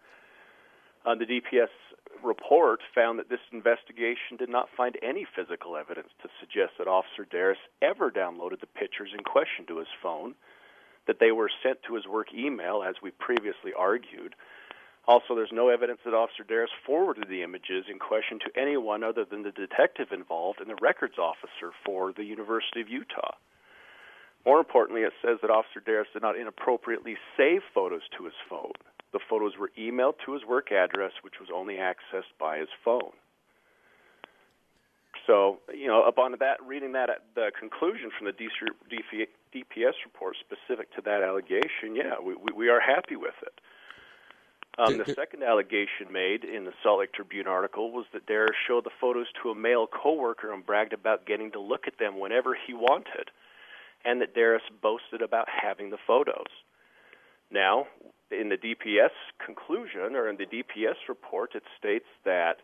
Uh, 1.05 1.17
the 1.17 1.27
DPS 1.27 1.75
report 2.23 2.79
found 2.95 3.19
that 3.19 3.29
this 3.29 3.43
investigation 3.51 4.39
did 4.39 4.49
not 4.49 4.69
find 4.77 4.97
any 5.03 5.27
physical 5.35 5.77
evidence 5.77 6.11
to 6.23 6.29
suggest 6.39 6.79
that 6.79 6.87
Officer 6.87 7.27
Deras 7.29 7.59
ever 7.83 8.09
downloaded 8.09 8.61
the 8.61 8.71
pictures 8.71 9.11
in 9.13 9.25
question 9.25 9.67
to 9.67 9.79
his 9.79 9.91
phone, 10.01 10.37
that 11.07 11.19
they 11.19 11.33
were 11.33 11.51
sent 11.63 11.83
to 11.85 11.95
his 11.95 12.07
work 12.07 12.29
email, 12.35 12.83
as 12.83 12.97
we 13.03 13.11
previously 13.11 13.73
argued. 13.77 14.35
Also, 15.07 15.35
there's 15.35 15.51
no 15.53 15.69
evidence 15.69 15.99
that 16.05 16.15
Officer 16.15 16.45
Deras 16.47 16.71
forwarded 16.87 17.29
the 17.29 17.43
images 17.43 17.87
in 17.91 17.99
question 17.99 18.39
to 18.39 18.61
anyone 18.61 19.03
other 19.03 19.25
than 19.25 19.43
the 19.43 19.51
detective 19.51 20.13
involved 20.13 20.61
and 20.61 20.71
the 20.71 20.79
records 20.81 21.19
officer 21.19 21.75
for 21.85 22.13
the 22.13 22.25
University 22.25 22.81
of 22.81 22.89
Utah. 22.89 23.35
More 24.47 24.59
importantly, 24.59 25.03
it 25.03 25.13
says 25.21 25.39
that 25.43 25.51
Officer 25.51 25.81
Deras 25.85 26.09
did 26.13 26.23
not 26.23 26.39
inappropriately 26.39 27.17
save 27.37 27.63
photos 27.75 28.03
to 28.17 28.25
his 28.25 28.35
phone. 28.49 28.73
The 29.13 29.21
photos 29.29 29.59
were 29.59 29.71
emailed 29.79 30.15
to 30.25 30.35
his 30.35 30.45
work 30.45 30.71
address, 30.71 31.13
which 31.23 31.41
was 31.41 31.49
only 31.53 31.75
accessed 31.75 32.33
by 32.39 32.59
his 32.59 32.69
phone. 32.85 33.13
So, 35.27 35.59
you 35.73 35.87
know, 35.87 36.05
upon 36.05 36.35
that, 36.39 36.63
reading 36.67 36.93
that, 36.93 37.11
the 37.35 37.53
conclusion 37.59 38.11
from 38.17 38.27
the 38.27 38.33
DPS 39.55 39.95
report 40.05 40.37
specific 40.41 40.95
to 40.95 41.03
that 41.03 41.23
allegation, 41.23 41.95
yeah, 41.95 42.15
we, 42.23 42.35
we 42.55 42.69
are 42.69 42.81
happy 42.81 43.17
with 43.17 43.35
it. 43.43 43.61
Um, 44.79 44.97
the 44.97 45.13
second 45.15 45.43
allegation 45.43 46.11
made 46.11 46.45
in 46.45 46.65
the 46.65 46.73
Salt 46.83 47.01
Lake 47.01 47.13
Tribune 47.13 47.47
article 47.47 47.93
was 47.93 48.07
that 48.15 48.27
Deras 48.27 48.57
showed 48.67 48.85
the 48.85 48.91
photos 49.01 49.27
to 49.43 49.51
a 49.51 49.55
male 49.55 49.87
coworker 49.87 50.51
and 50.53 50.65
bragged 50.65 50.95
about 50.95 51.27
getting 51.27 51.53
to 51.53 51.61
look 51.61 51.87
at 51.87 51.99
them 51.99 52.19
whenever 52.19 52.57
he 52.67 52.73
wanted, 52.73 53.31
and 54.05 54.23
that 54.23 54.35
Deras 54.35 54.63
boasted 54.81 55.21
about 55.21 55.47
having 55.49 55.91
the 55.91 55.99
photos. 56.07 56.49
Now, 57.51 57.87
in 58.31 58.49
the 58.49 58.57
DPS 58.57 59.13
conclusion 59.45 60.17
or 60.17 60.31
in 60.31 60.39
the 60.39 60.47
DPS 60.47 60.97
report, 61.07 61.55
it 61.55 61.65
states 61.79 62.09
that 62.25 62.57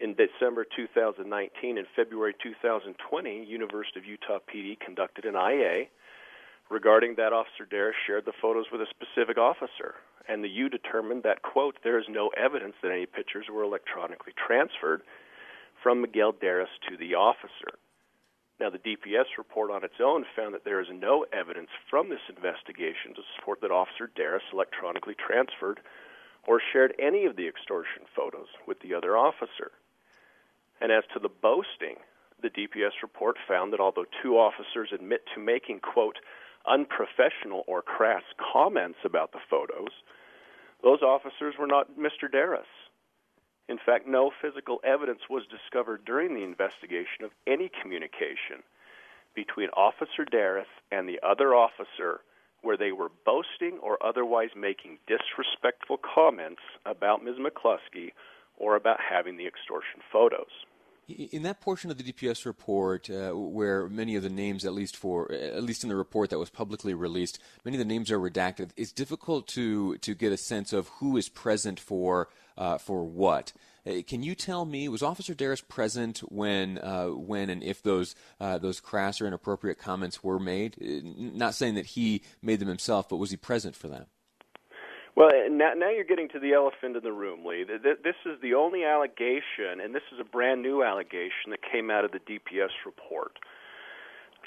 in 0.00 0.14
December 0.14 0.64
2019 0.64 1.78
and 1.78 1.86
February 1.96 2.34
2020, 2.40 3.44
University 3.44 3.98
of 3.98 4.06
Utah 4.06 4.38
PD 4.38 4.78
conducted 4.78 5.24
an 5.24 5.34
IA 5.34 5.86
regarding 6.70 7.16
that 7.16 7.32
Officer 7.32 7.66
Deras 7.68 7.96
shared 8.06 8.24
the 8.24 8.32
photos 8.40 8.66
with 8.70 8.80
a 8.80 8.86
specific 8.86 9.36
officer, 9.36 9.96
and 10.28 10.42
the 10.42 10.48
U 10.48 10.68
determined 10.68 11.24
that 11.24 11.42
quote 11.42 11.76
there 11.82 11.98
is 11.98 12.06
no 12.08 12.30
evidence 12.38 12.74
that 12.82 12.92
any 12.92 13.06
pictures 13.06 13.46
were 13.52 13.64
electronically 13.64 14.32
transferred 14.38 15.02
from 15.82 16.00
Miguel 16.00 16.32
Deras 16.32 16.70
to 16.88 16.96
the 16.96 17.14
officer. 17.14 17.74
Now, 18.60 18.70
the 18.70 18.78
DPS 18.78 19.38
report 19.38 19.70
on 19.70 19.84
its 19.84 20.00
own 20.04 20.24
found 20.36 20.52
that 20.54 20.64
there 20.64 20.80
is 20.80 20.88
no 20.92 21.24
evidence 21.32 21.70
from 21.88 22.10
this 22.10 22.20
investigation 22.28 23.14
to 23.16 23.22
support 23.34 23.60
that 23.62 23.70
Officer 23.70 24.10
Deras 24.14 24.42
electronically 24.52 25.14
transferred 25.14 25.80
or 26.46 26.60
shared 26.72 26.94
any 26.98 27.24
of 27.24 27.36
the 27.36 27.48
extortion 27.48 28.02
photos 28.14 28.48
with 28.66 28.78
the 28.80 28.94
other 28.94 29.16
officer. 29.16 29.72
And 30.80 30.92
as 30.92 31.04
to 31.14 31.18
the 31.18 31.28
boasting, 31.28 31.96
the 32.42 32.50
DPS 32.50 33.00
report 33.02 33.36
found 33.48 33.72
that 33.72 33.80
although 33.80 34.06
two 34.22 34.36
officers 34.36 34.90
admit 34.92 35.22
to 35.34 35.40
making, 35.40 35.80
quote, 35.80 36.18
unprofessional 36.66 37.64
or 37.66 37.82
crass 37.82 38.22
comments 38.52 38.98
about 39.04 39.32
the 39.32 39.40
photos, 39.48 39.92
those 40.82 41.02
officers 41.02 41.54
were 41.58 41.66
not 41.66 41.98
Mr. 41.98 42.30
Deras. 42.30 42.66
In 43.68 43.78
fact, 43.78 44.06
no 44.06 44.30
physical 44.42 44.80
evidence 44.82 45.20
was 45.28 45.44
discovered 45.46 46.04
during 46.04 46.34
the 46.34 46.42
investigation 46.42 47.24
of 47.24 47.30
any 47.46 47.70
communication 47.80 48.64
between 49.34 49.68
Officer 49.70 50.24
Deras 50.28 50.66
and 50.90 51.08
the 51.08 51.20
other 51.22 51.54
officer 51.54 52.20
where 52.62 52.76
they 52.76 52.92
were 52.92 53.10
boasting 53.24 53.78
or 53.82 54.02
otherwise 54.04 54.50
making 54.56 54.98
disrespectful 55.06 55.98
comments 55.98 56.60
about 56.84 57.24
Ms. 57.24 57.36
McCluskey 57.36 58.12
or 58.56 58.76
about 58.76 58.98
having 59.00 59.36
the 59.36 59.46
extortion 59.46 60.00
photos. 60.12 60.50
In 61.10 61.42
that 61.42 61.60
portion 61.60 61.90
of 61.90 61.98
the 61.98 62.12
DPS 62.12 62.44
report, 62.44 63.10
uh, 63.10 63.32
where 63.32 63.88
many 63.88 64.16
of 64.16 64.22
the 64.22 64.30
names, 64.30 64.64
at 64.64 64.72
least 64.72 64.96
for 64.96 65.30
at 65.32 65.62
least 65.62 65.82
in 65.82 65.88
the 65.88 65.96
report 65.96 66.30
that 66.30 66.38
was 66.38 66.50
publicly 66.50 66.94
released, 66.94 67.38
many 67.64 67.76
of 67.76 67.78
the 67.78 67.84
names 67.84 68.10
are 68.10 68.18
redacted. 68.18 68.70
It's 68.76 68.92
difficult 68.92 69.46
to 69.48 69.96
to 69.98 70.14
get 70.14 70.32
a 70.32 70.36
sense 70.36 70.72
of 70.72 70.88
who 71.00 71.16
is 71.16 71.28
present 71.28 71.80
for 71.80 72.28
uh, 72.56 72.78
for 72.78 73.04
what. 73.04 73.52
Uh, 73.86 74.02
can 74.06 74.22
you 74.22 74.34
tell 74.34 74.64
me 74.64 74.88
was 74.88 75.02
Officer 75.02 75.34
Deras 75.34 75.62
present 75.62 76.18
when 76.30 76.78
uh, 76.78 77.06
when 77.06 77.50
and 77.50 77.62
if 77.62 77.82
those 77.82 78.14
uh, 78.38 78.58
those 78.58 78.80
crass 78.80 79.20
or 79.20 79.26
inappropriate 79.26 79.78
comments 79.78 80.22
were 80.22 80.38
made? 80.38 80.76
Uh, 80.80 81.00
not 81.14 81.54
saying 81.54 81.74
that 81.74 81.86
he 81.86 82.22
made 82.42 82.60
them 82.60 82.68
himself, 82.68 83.08
but 83.08 83.16
was 83.16 83.30
he 83.30 83.36
present 83.36 83.74
for 83.74 83.88
them? 83.88 84.06
Well, 85.16 85.30
now, 85.50 85.72
now 85.76 85.90
you're 85.90 86.04
getting 86.04 86.28
to 86.30 86.38
the 86.38 86.52
elephant 86.52 86.96
in 86.96 87.02
the 87.02 87.12
room, 87.12 87.44
Lee. 87.44 87.64
This 87.64 88.16
is 88.24 88.40
the 88.40 88.54
only 88.54 88.84
allegation, 88.84 89.80
and 89.82 89.94
this 89.94 90.02
is 90.12 90.20
a 90.20 90.24
brand 90.24 90.62
new 90.62 90.82
allegation 90.82 91.50
that 91.50 91.60
came 91.62 91.90
out 91.90 92.04
of 92.04 92.12
the 92.12 92.20
DPS 92.20 92.70
report. 92.86 93.38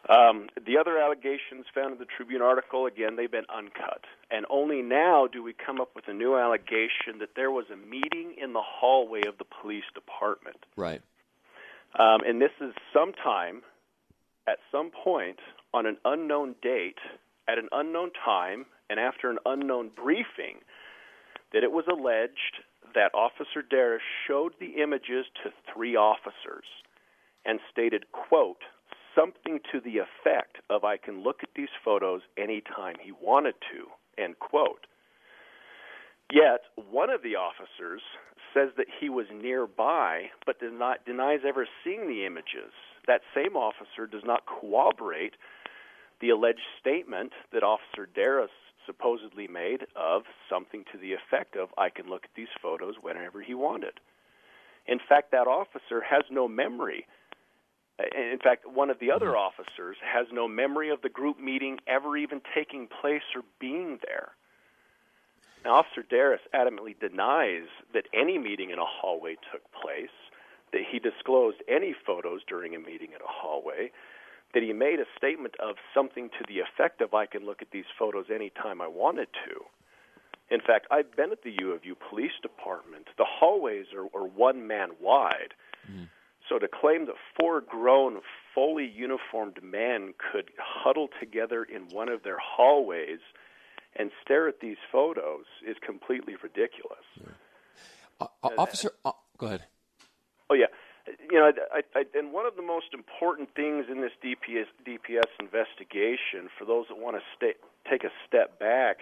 Um, 0.10 0.50
the 0.65 0.77
other 0.77 0.98
allegations 0.98 1.65
found 1.74 1.93
in 1.93 2.00
the 2.00 2.05
Tribune 2.05 2.41
article, 2.41 2.86
again, 2.86 3.15
they've 3.15 3.32
been 3.32 3.46
uncut. 3.53 4.03
And 4.32 4.46
only 4.50 4.82
now 4.82 5.27
do 5.27 5.41
we 5.41 5.53
come 5.53 5.79
up 5.79 5.96
with 5.96 6.08
a 6.08 6.13
new 6.13 6.38
allegation 6.38 7.20
that 7.20 7.36
there 7.36 7.51
was 7.51 7.65
a 7.72 7.77
meeting 7.77 8.36
in 8.41 8.51
the 8.51 8.62
hallway 8.62 9.22
of 9.27 9.38
the 9.38 9.46
police 9.62 9.86
department. 9.93 10.58
Right. 10.75 11.01
Um, 11.98 12.20
and 12.27 12.41
this 12.41 12.51
is 12.60 12.74
sometime, 12.91 13.62
at 14.48 14.58
some 14.72 14.91
point, 14.91 15.39
on 15.74 15.86
an 15.86 15.98
unknown 16.03 16.55
date, 16.62 17.00
at 17.48 17.58
an 17.58 17.70
unknown 17.72 18.12
time, 18.25 18.65
and 18.94 19.00
after 19.00 19.32
an 19.32 19.40
unknown 19.48 19.90
briefing, 19.90 20.62
that 21.52 21.64
it 21.64 21.72
was 21.72 21.86
alleged 21.90 22.62
that 22.94 23.10
Officer 23.16 23.64
Deras 23.68 24.04
showed 24.28 24.54
the 24.60 24.84
images 24.84 25.26
to 25.42 25.50
three 25.74 25.96
officers 25.96 26.66
and 27.44 27.60
stated, 27.72 28.06
quote, 28.12 28.62
something 29.16 29.60
to 29.72 29.80
the 29.80 29.98
effect 29.98 30.58
of 30.70 30.84
I 30.84 30.98
can 30.98 31.24
look 31.24 31.38
at 31.42 31.50
these 31.56 31.74
photos 31.84 32.22
anytime 32.38 32.94
he 33.02 33.12
wanted 33.12 33.56
to, 33.74 34.22
end 34.22 34.38
quote. 34.38 34.86
Yet 36.32 36.62
one 36.92 37.10
of 37.10 37.24
the 37.24 37.36
officers 37.36 38.02
says 38.54 38.70
that 38.78 38.88
he 39.00 39.10
was 39.10 39.26
nearby 39.34 40.26
but 40.46 40.60
does 40.60 40.72
not, 40.72 41.04
denies 41.04 41.40
ever 41.48 41.68
seeing 41.84 42.08
the 42.08 42.28
images. 42.28 42.72
That 43.08 43.22
same 43.34 43.56
officer 43.56 44.06
does 44.06 44.24
not 44.24 44.44
corroborate 44.46 45.34
the 46.22 46.30
alleged 46.30 46.62
statement 46.80 47.34
that 47.52 47.64
Officer 47.64 48.08
Deras 48.14 48.52
supposedly 48.86 49.48
made 49.48 49.86
of 49.96 50.24
something 50.50 50.84
to 50.92 50.98
the 50.98 51.13
effect 51.13 51.56
of, 51.56 51.70
I 51.78 51.90
can 51.90 52.10
look 52.10 52.25
at 52.25 52.32
these 52.36 52.54
photos 52.62 52.96
whenever 53.02 53.42
he 53.42 53.54
wanted. 53.54 54.00
In 54.88 55.00
fact, 55.00 55.32
that 55.32 55.48
officer 55.48 56.02
has 56.02 56.24
no 56.30 56.48
memory. 56.48 57.08
In 58.00 58.40
fact, 58.44 58.68
one 58.68 58.90
of 58.90 59.00
the 59.00 59.12
other 59.12 59.28
mm-hmm. 59.28 59.38
officers 59.38 59.98
has 60.02 60.28
no 60.32 60.48
memory 60.48 60.90
of 60.90 61.02
the 61.02 61.10
group 61.10 61.40
meeting 61.40 61.80
ever 61.88 62.18
even 62.18 62.42
taking 62.56 62.88
place 62.88 63.24
or 63.36 63.44
being 63.60 64.00
there. 64.06 64.32
Now, 65.63 65.75
Officer 65.75 66.04
Deras 66.10 66.42
adamantly 66.54 67.00
denies 67.00 67.68
that 67.94 68.08
any 68.13 68.38
meeting 68.38 68.72
in 68.72 68.80
a 68.80 68.86
hallway 68.86 69.36
took 69.52 69.62
place, 69.72 70.12
that 70.74 70.82
he 70.92 71.00
disclosed 71.00 71.58
any 71.70 71.96
photos 72.06 72.42
during 72.48 72.75
a 72.75 72.80
meeting 72.80 73.10
in 73.10 73.22
a 73.22 73.28
hallway, 73.28 73.92
that 74.54 74.64
he 74.64 74.74
made 74.74 75.00
a 75.00 75.06
statement 75.18 75.56
of 75.60 75.76
something 75.94 76.30
to 76.30 76.46
the 76.48 76.60
effect 76.60 77.02
of, 77.02 77.14
I 77.14 77.26
can 77.26 77.46
look 77.46 77.62
at 77.62 77.72
these 77.72 77.86
photos 77.98 78.26
anytime 78.34 78.82
I 78.82 78.88
wanted 78.88 79.28
to. 79.46 79.66
In 80.54 80.62
fact, 80.62 80.88
I've 80.92 81.16
been 81.16 81.32
at 81.32 81.44
the 81.44 81.56
U 81.60 81.72
of 81.72 81.86
U 81.86 81.96
Police 82.10 82.38
Department. 82.42 83.08
The 83.18 83.26
hallways 83.26 83.88
are, 83.96 84.06
are 84.18 84.28
one 84.28 84.68
man 84.68 84.90
wide. 85.02 85.54
Mm. 85.92 86.10
So 86.48 86.60
to 86.60 86.68
claim 86.68 87.06
that 87.08 87.16
four 87.40 87.62
grown, 87.62 88.20
fully 88.54 88.86
uniformed 88.86 89.60
men 89.64 90.14
could 90.32 90.52
huddle 90.60 91.10
together 91.20 91.64
in 91.64 91.88
one 91.90 92.10
of 92.10 92.24
their 92.24 92.38
hallways 92.38 93.20
and 93.96 94.12
stare 94.24 94.48
at 94.48 94.60
these 94.60 94.78
photos 94.92 95.46
is 95.68 95.78
completely 95.86 96.36
ridiculous. 96.42 97.06
Yeah. 97.20 97.28
Uh, 98.20 98.28
uh, 98.44 98.50
officer, 98.58 98.92
uh, 99.06 99.12
go 99.38 99.48
ahead. 99.48 99.64
You 101.34 101.40
know, 101.40 101.52
I, 101.74 101.82
I, 101.96 102.04
and 102.13 102.32
one 102.32 102.46
of 102.46 102.56
the 102.56 102.62
most 102.62 102.94
important 102.94 103.50
things 103.56 103.86
in 103.90 104.02
this 104.02 104.12
DPS 104.24 104.68
DPS 104.86 105.25
investigation, 105.40 106.48
for 106.60 106.63
those 106.63 106.86
that 106.90 107.00
want 107.00 107.16
to 107.16 107.24
stay, 107.36 107.54
take 107.90 108.04
a 108.04 108.12
step 108.28 108.60
back 108.60 108.98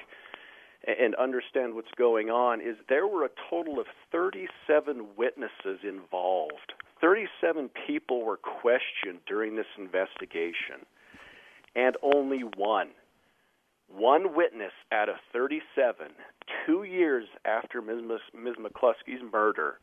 and 0.88 1.14
understand 1.16 1.76
what's 1.76 1.92
going 1.98 2.30
on, 2.30 2.62
is 2.62 2.78
there 2.88 3.06
were 3.06 3.26
a 3.26 3.30
total 3.50 3.82
of 3.82 3.88
37 4.14 5.08
witnesses 5.18 5.80
involved. 5.84 6.72
37 7.02 7.70
people 7.86 8.24
were 8.24 8.38
questioned 8.38 9.20
during 9.28 9.58
this 9.58 9.68
investigation, 9.78 10.88
and 11.76 11.98
only 12.02 12.44
one 12.56 12.92
one 13.90 14.34
witness 14.34 14.72
out 14.94 15.10
of 15.10 15.16
37, 15.34 16.08
two 16.66 16.84
years 16.84 17.28
after 17.44 17.82
Ms. 17.82 18.22
Ms. 18.34 18.56
McCluskey's 18.56 19.22
murder, 19.34 19.80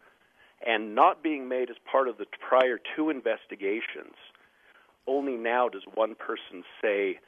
and 0.67 0.95
not 0.95 1.23
being 1.23 1.49
made 1.49 1.71
as 1.71 1.77
part 1.91 2.09
of 2.09 2.19
the 2.19 2.27
prior 2.47 2.79
two 2.97 3.11
investigations, 3.11 4.15
only 5.07 5.37
now 5.37 5.69
does 5.69 5.83
one 5.95 6.15
person 6.15 6.65
say 6.83 7.19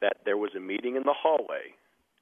that 0.00 0.18
there 0.24 0.36
was 0.36 0.50
a 0.56 0.60
meeting 0.60 0.96
in 0.96 1.02
the 1.02 1.14
hallway 1.14 1.74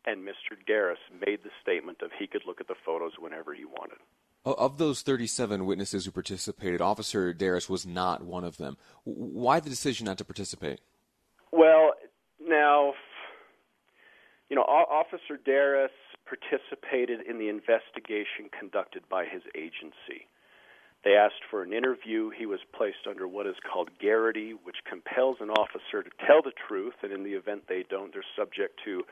and 0.05 0.27
Mr. 0.27 0.57
Deras 0.67 0.99
made 1.25 1.41
the 1.45 1.51
statement 1.63 1.99
of 2.03 2.11
he 2.19 2.27
could 2.27 2.43
look 2.47 2.61
at 2.61 2.69
the 2.69 2.75
photos 2.85 3.13
whenever 3.19 3.55
he 3.55 3.65
wanted. 3.65 3.99
Of 4.45 4.79
those 4.79 5.03
37 5.03 5.65
witnesses 5.67 6.05
who 6.05 6.11
participated, 6.11 6.81
Officer 6.81 7.33
Deras 7.33 7.69
was 7.69 7.87
not 7.87 8.25
one 8.25 8.43
of 8.43 8.57
them. 8.57 8.77
Why 9.05 9.61
the 9.61 9.71
decision 9.71 10.07
not 10.07 10.19
to 10.19 10.25
participate? 10.25 10.81
Well, 11.53 11.93
now 12.41 12.95
you 14.53 14.57
know, 14.57 14.65
Officer 14.65 15.41
Deras 15.43 15.91
participated 16.27 17.21
in 17.27 17.39
the 17.39 17.49
investigation 17.49 18.51
conducted 18.53 19.03
by 19.09 19.25
his 19.25 19.41
agency. 19.57 20.29
They 21.05 21.15
asked 21.17 21.43
for 21.51 21.63
an 21.63 21.73
interview. 21.73 22.31
He 22.31 22.47
was 22.47 22.61
placed 22.73 23.07
under 23.09 23.27
what 23.27 23.47
is 23.47 23.57
called 23.71 23.91
garrity, 24.01 24.53
which 24.63 24.77
compels 24.89 25.39
an 25.41 25.51
officer 25.51 26.03
to 26.03 26.11
tell 26.27 26.43
the 26.43 26.53
truth, 26.69 26.95
and 27.03 27.13
in 27.13 27.25
the 27.25 27.33
event 27.33 27.65
they 27.69 27.85
don't, 27.89 28.13
they're 28.13 28.23
subject 28.37 28.81
to 28.85 29.03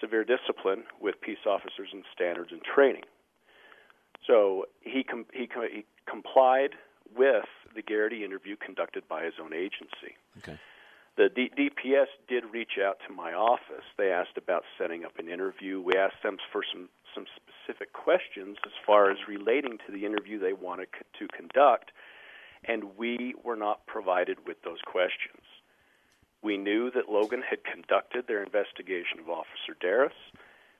severe 0.00 0.24
discipline 0.24 0.84
with 1.00 1.20
peace 1.20 1.46
officers 1.46 1.88
and 1.92 2.02
standards 2.12 2.50
and 2.50 2.62
training. 2.62 3.04
So 4.26 4.64
he, 4.80 5.04
com- 5.04 5.26
he, 5.32 5.46
com- 5.46 5.68
he 5.72 5.84
complied 6.08 6.70
with 7.16 7.44
the 7.76 7.82
garrity 7.82 8.24
interview 8.24 8.56
conducted 8.56 9.06
by 9.08 9.24
his 9.24 9.34
own 9.40 9.52
agency. 9.54 10.16
Okay. 10.38 10.58
The 11.16 11.28
D- 11.28 11.50
DPS 11.56 12.06
did 12.26 12.44
reach 12.52 12.72
out 12.84 12.98
to 13.06 13.14
my 13.14 13.32
office. 13.32 13.84
They 13.96 14.10
asked 14.10 14.36
about 14.36 14.64
setting 14.76 15.04
up 15.04 15.18
an 15.18 15.28
interview. 15.28 15.80
We 15.80 15.94
asked 15.94 16.22
them 16.22 16.38
for 16.50 16.62
some 16.72 16.88
some 17.14 17.26
specific 17.36 17.92
questions 17.92 18.56
as 18.66 18.72
far 18.84 19.08
as 19.08 19.28
relating 19.28 19.78
to 19.86 19.92
the 19.92 20.04
interview 20.04 20.40
they 20.40 20.52
wanted 20.52 20.88
to 21.16 21.28
conduct, 21.28 21.92
and 22.64 22.96
we 22.98 23.36
were 23.44 23.54
not 23.54 23.86
provided 23.86 24.38
with 24.44 24.60
those 24.62 24.80
questions. 24.84 25.42
We 26.42 26.56
knew 26.56 26.90
that 26.90 27.08
Logan 27.08 27.42
had 27.48 27.62
conducted 27.62 28.26
their 28.26 28.42
investigation 28.42 29.20
of 29.20 29.30
Officer 29.30 29.76
Deras. 29.80 30.12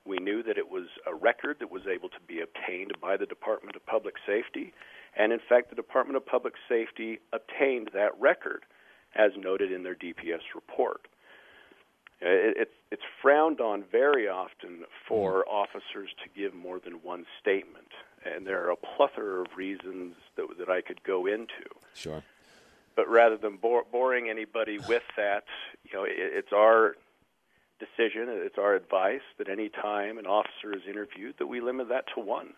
We 0.04 0.18
knew 0.18 0.42
that 0.42 0.58
it 0.58 0.68
was 0.68 0.88
a 1.06 1.14
record 1.14 1.58
that 1.60 1.70
was 1.70 1.86
able 1.86 2.08
to 2.08 2.20
be 2.26 2.40
obtained 2.40 2.92
by 3.00 3.16
the 3.16 3.26
Department 3.26 3.76
of 3.76 3.86
Public 3.86 4.16
Safety, 4.26 4.74
and 5.16 5.32
in 5.32 5.40
fact, 5.48 5.70
the 5.70 5.76
Department 5.76 6.16
of 6.16 6.26
Public 6.26 6.54
Safety 6.68 7.20
obtained 7.32 7.90
that 7.94 8.20
record 8.20 8.64
as 9.16 9.32
noted 9.36 9.72
in 9.72 9.82
their 9.82 9.94
DPS 9.94 10.40
report. 10.54 11.06
It's 12.20 12.70
it's 12.90 13.02
frowned 13.20 13.60
on 13.60 13.84
very 13.90 14.28
often 14.28 14.84
for 15.06 15.44
mm. 15.44 15.52
officers 15.52 16.10
to 16.22 16.28
give 16.34 16.54
more 16.54 16.78
than 16.78 16.94
one 16.94 17.26
statement, 17.40 17.88
and 18.24 18.46
there 18.46 18.64
are 18.64 18.70
a 18.70 18.76
plethora 18.76 19.42
of 19.42 19.48
reasons 19.56 20.14
that 20.36 20.46
that 20.58 20.68
I 20.68 20.80
could 20.80 21.02
go 21.02 21.26
into. 21.26 21.68
Sure. 21.94 22.22
But 22.96 23.08
rather 23.08 23.36
than 23.36 23.56
bore, 23.56 23.84
boring 23.90 24.30
anybody 24.30 24.78
with 24.88 25.02
that, 25.16 25.44
you 25.82 25.98
know, 25.98 26.04
it, 26.04 26.14
it's 26.16 26.52
our 26.52 26.94
decision, 27.80 28.28
it's 28.28 28.56
our 28.56 28.74
advice 28.74 29.26
that 29.38 29.48
any 29.48 29.68
time 29.68 30.16
an 30.16 30.26
officer 30.26 30.72
is 30.72 30.82
interviewed, 30.88 31.34
that 31.38 31.48
we 31.48 31.60
limit 31.60 31.88
that 31.88 32.04
to 32.14 32.20
one. 32.20 32.54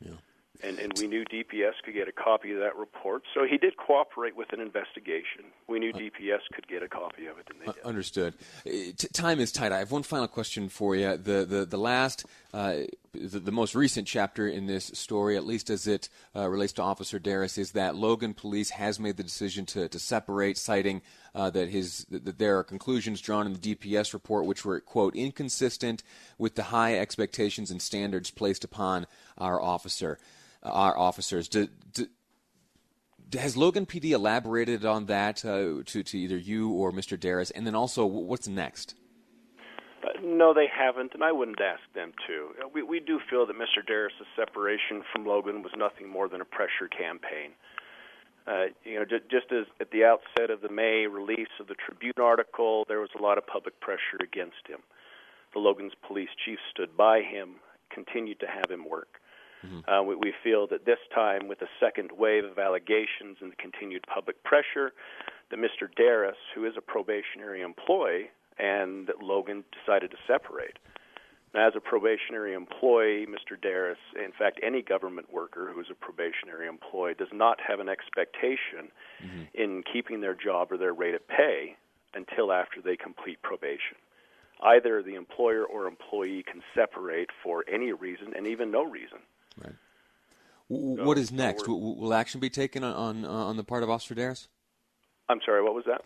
Yeah 0.00 0.16
and, 0.62 0.78
and 0.78 0.92
we 0.98 1.06
knew 1.06 1.24
DPS 1.24 1.72
could 1.84 1.94
get 1.94 2.08
a 2.08 2.12
copy 2.12 2.52
of 2.52 2.58
that 2.60 2.76
report. 2.76 3.22
So 3.34 3.44
he 3.44 3.58
did 3.58 3.76
cooperate 3.76 4.36
with 4.36 4.52
an 4.52 4.60
investigation. 4.60 5.44
We 5.68 5.78
knew 5.78 5.92
DPS 5.92 6.40
could 6.52 6.68
get 6.68 6.82
a 6.82 6.88
copy 6.88 7.26
of 7.26 7.38
it, 7.38 7.48
and 7.50 7.60
they 7.60 7.72
did. 7.72 7.84
Understood. 7.84 8.34
Uh, 8.66 8.70
t- 8.96 9.08
time 9.12 9.40
is 9.40 9.52
tight. 9.52 9.72
I 9.72 9.78
have 9.78 9.92
one 9.92 10.02
final 10.02 10.28
question 10.28 10.68
for 10.68 10.96
you. 10.96 11.16
The 11.16 11.44
the 11.44 11.64
the 11.64 11.78
last. 11.78 12.24
Uh, 12.54 12.84
the, 13.12 13.40
the, 13.40 13.52
most 13.52 13.74
recent 13.74 14.06
chapter 14.06 14.46
in 14.46 14.66
this 14.66 14.90
story, 14.94 15.36
at 15.36 15.46
least 15.46 15.70
as 15.70 15.86
it 15.86 16.08
uh, 16.34 16.48
relates 16.48 16.74
to 16.74 16.82
Officer 16.82 17.18
Deras, 17.18 17.56
is 17.56 17.72
that 17.72 17.96
Logan 17.96 18.34
Police 18.34 18.70
has 18.70 19.00
made 19.00 19.16
the 19.16 19.22
decision 19.22 19.64
to, 19.66 19.88
to 19.88 19.98
separate, 19.98 20.58
citing 20.58 21.02
uh, 21.34 21.50
that 21.50 21.68
his 21.68 22.06
that 22.10 22.38
there 22.38 22.58
are 22.58 22.64
conclusions 22.64 23.20
drawn 23.20 23.46
in 23.46 23.52
the 23.52 23.74
DPS 23.74 24.12
report 24.14 24.46
which 24.46 24.64
were 24.64 24.80
quote 24.80 25.14
inconsistent 25.14 26.02
with 26.38 26.54
the 26.54 26.64
high 26.64 26.98
expectations 26.98 27.70
and 27.70 27.80
standards 27.80 28.30
placed 28.30 28.64
upon 28.64 29.06
our 29.36 29.60
officer 29.60 30.18
our 30.62 30.96
officers. 30.96 31.48
Do, 31.48 31.68
do, 31.92 32.06
has 33.34 33.56
Logan 33.56 33.86
PD 33.86 34.10
elaborated 34.10 34.84
on 34.84 35.06
that 35.06 35.44
uh, 35.44 35.82
to, 35.84 36.02
to 36.02 36.18
either 36.18 36.36
you 36.36 36.70
or 36.70 36.92
Mr. 36.92 37.18
Deras? 37.18 37.50
And 37.50 37.66
then 37.66 37.74
also, 37.74 38.06
what's 38.06 38.48
next? 38.48 38.94
Uh, 40.02 40.08
no, 40.22 40.54
they 40.54 40.66
haven't, 40.72 41.14
and 41.14 41.24
I 41.24 41.32
wouldn't 41.32 41.60
ask 41.60 41.82
them 41.94 42.12
to. 42.26 42.64
Uh, 42.64 42.68
we, 42.72 42.82
we 42.82 43.00
do 43.00 43.18
feel 43.28 43.46
that 43.46 43.56
Mr. 43.56 43.84
Deras' 43.84 44.12
separation 44.36 45.02
from 45.12 45.26
Logan 45.26 45.62
was 45.62 45.72
nothing 45.76 46.08
more 46.08 46.28
than 46.28 46.40
a 46.40 46.44
pressure 46.44 46.88
campaign. 46.88 47.50
Uh, 48.46 48.66
you 48.84 48.94
know, 48.94 49.04
just, 49.04 49.28
just 49.28 49.50
as 49.50 49.66
at 49.80 49.90
the 49.90 50.04
outset 50.04 50.50
of 50.50 50.60
the 50.60 50.68
May 50.68 51.06
release 51.08 51.50
of 51.58 51.66
the 51.66 51.74
Tribune 51.74 52.14
article, 52.22 52.84
there 52.86 53.00
was 53.00 53.10
a 53.18 53.22
lot 53.22 53.38
of 53.38 53.46
public 53.46 53.80
pressure 53.80 54.22
against 54.22 54.68
him. 54.68 54.78
The 55.52 55.58
Logan's 55.58 55.94
police 56.06 56.28
chief 56.44 56.58
stood 56.70 56.96
by 56.96 57.22
him, 57.22 57.56
continued 57.90 58.38
to 58.40 58.46
have 58.46 58.70
him 58.70 58.88
work. 58.88 59.20
Mm-hmm. 59.64 59.90
Uh, 59.90 60.02
we, 60.02 60.16
we 60.16 60.34
feel 60.42 60.66
that 60.68 60.84
this 60.84 60.98
time, 61.14 61.48
with 61.48 61.60
the 61.60 61.68
second 61.80 62.10
wave 62.16 62.44
of 62.44 62.58
allegations 62.58 63.38
and 63.40 63.52
the 63.52 63.56
continued 63.56 64.04
public 64.12 64.42
pressure, 64.44 64.92
that 65.50 65.58
Mr. 65.58 65.88
Deras, 65.96 66.36
who 66.54 66.64
is 66.64 66.74
a 66.76 66.80
probationary 66.80 67.62
employee, 67.62 68.30
and 68.58 69.06
that 69.06 69.22
Logan 69.22 69.64
decided 69.72 70.10
to 70.10 70.16
separate. 70.26 70.78
Now, 71.54 71.68
as 71.68 71.74
a 71.76 71.80
probationary 71.80 72.54
employee, 72.54 73.26
Mr. 73.26 73.60
Deras, 73.60 73.98
in 74.14 74.32
fact, 74.32 74.60
any 74.62 74.82
government 74.82 75.32
worker 75.32 75.70
who 75.72 75.80
is 75.80 75.86
a 75.90 75.94
probationary 75.94 76.66
employee, 76.66 77.14
does 77.14 77.32
not 77.32 77.58
have 77.66 77.80
an 77.80 77.88
expectation 77.88 78.92
mm-hmm. 79.24 79.42
in 79.54 79.82
keeping 79.90 80.20
their 80.20 80.34
job 80.34 80.72
or 80.72 80.76
their 80.76 80.92
rate 80.92 81.14
of 81.14 81.26
pay 81.28 81.76
until 82.14 82.52
after 82.52 82.82
they 82.82 82.96
complete 82.96 83.40
probation. 83.42 83.96
Either 84.62 85.02
the 85.02 85.14
employer 85.14 85.64
or 85.64 85.86
employee 85.86 86.42
can 86.42 86.62
separate 86.74 87.30
for 87.42 87.64
any 87.72 87.92
reason 87.92 88.32
and 88.34 88.46
even 88.46 88.70
no 88.70 88.84
reason. 88.84 89.18
Right. 89.56 89.74
what 90.68 91.18
is 91.18 91.32
next? 91.32 91.66
will, 91.68 91.96
will, 91.96 92.14
action 92.14 92.40
be 92.40 92.50
taken 92.50 92.84
on 92.84 92.94
on, 92.94 93.24
uh, 93.24 93.28
on 93.28 93.56
the 93.56 93.64
part 93.64 93.82
of 93.82 93.90
Officer 93.90 94.14
Deras? 94.14 94.48
I'm 95.28 95.40
sorry, 95.44 95.62
what 95.62 95.74
was 95.74 95.84
that? 95.86 96.02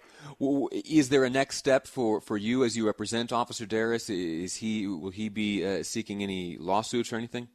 Is 0.87 1.11
there 1.11 1.25
a 1.25 1.31
next 1.31 1.57
step 1.57 1.87
for, 1.87 2.21
for 2.21 2.39
you 2.39 2.65
as 2.65 2.77
you 2.77 2.87
represent 2.87 3.33
Officer 3.33 3.67
Deras? 3.67 4.09
Is 4.09 4.57
he 4.57 4.87
will 4.87 5.11
he 5.11 5.29
be 5.29 5.65
uh, 5.65 5.83
seeking 5.83 6.23
any 6.23 6.57
lawsuits 6.59 7.13
or 7.13 7.17
anything? 7.17 7.49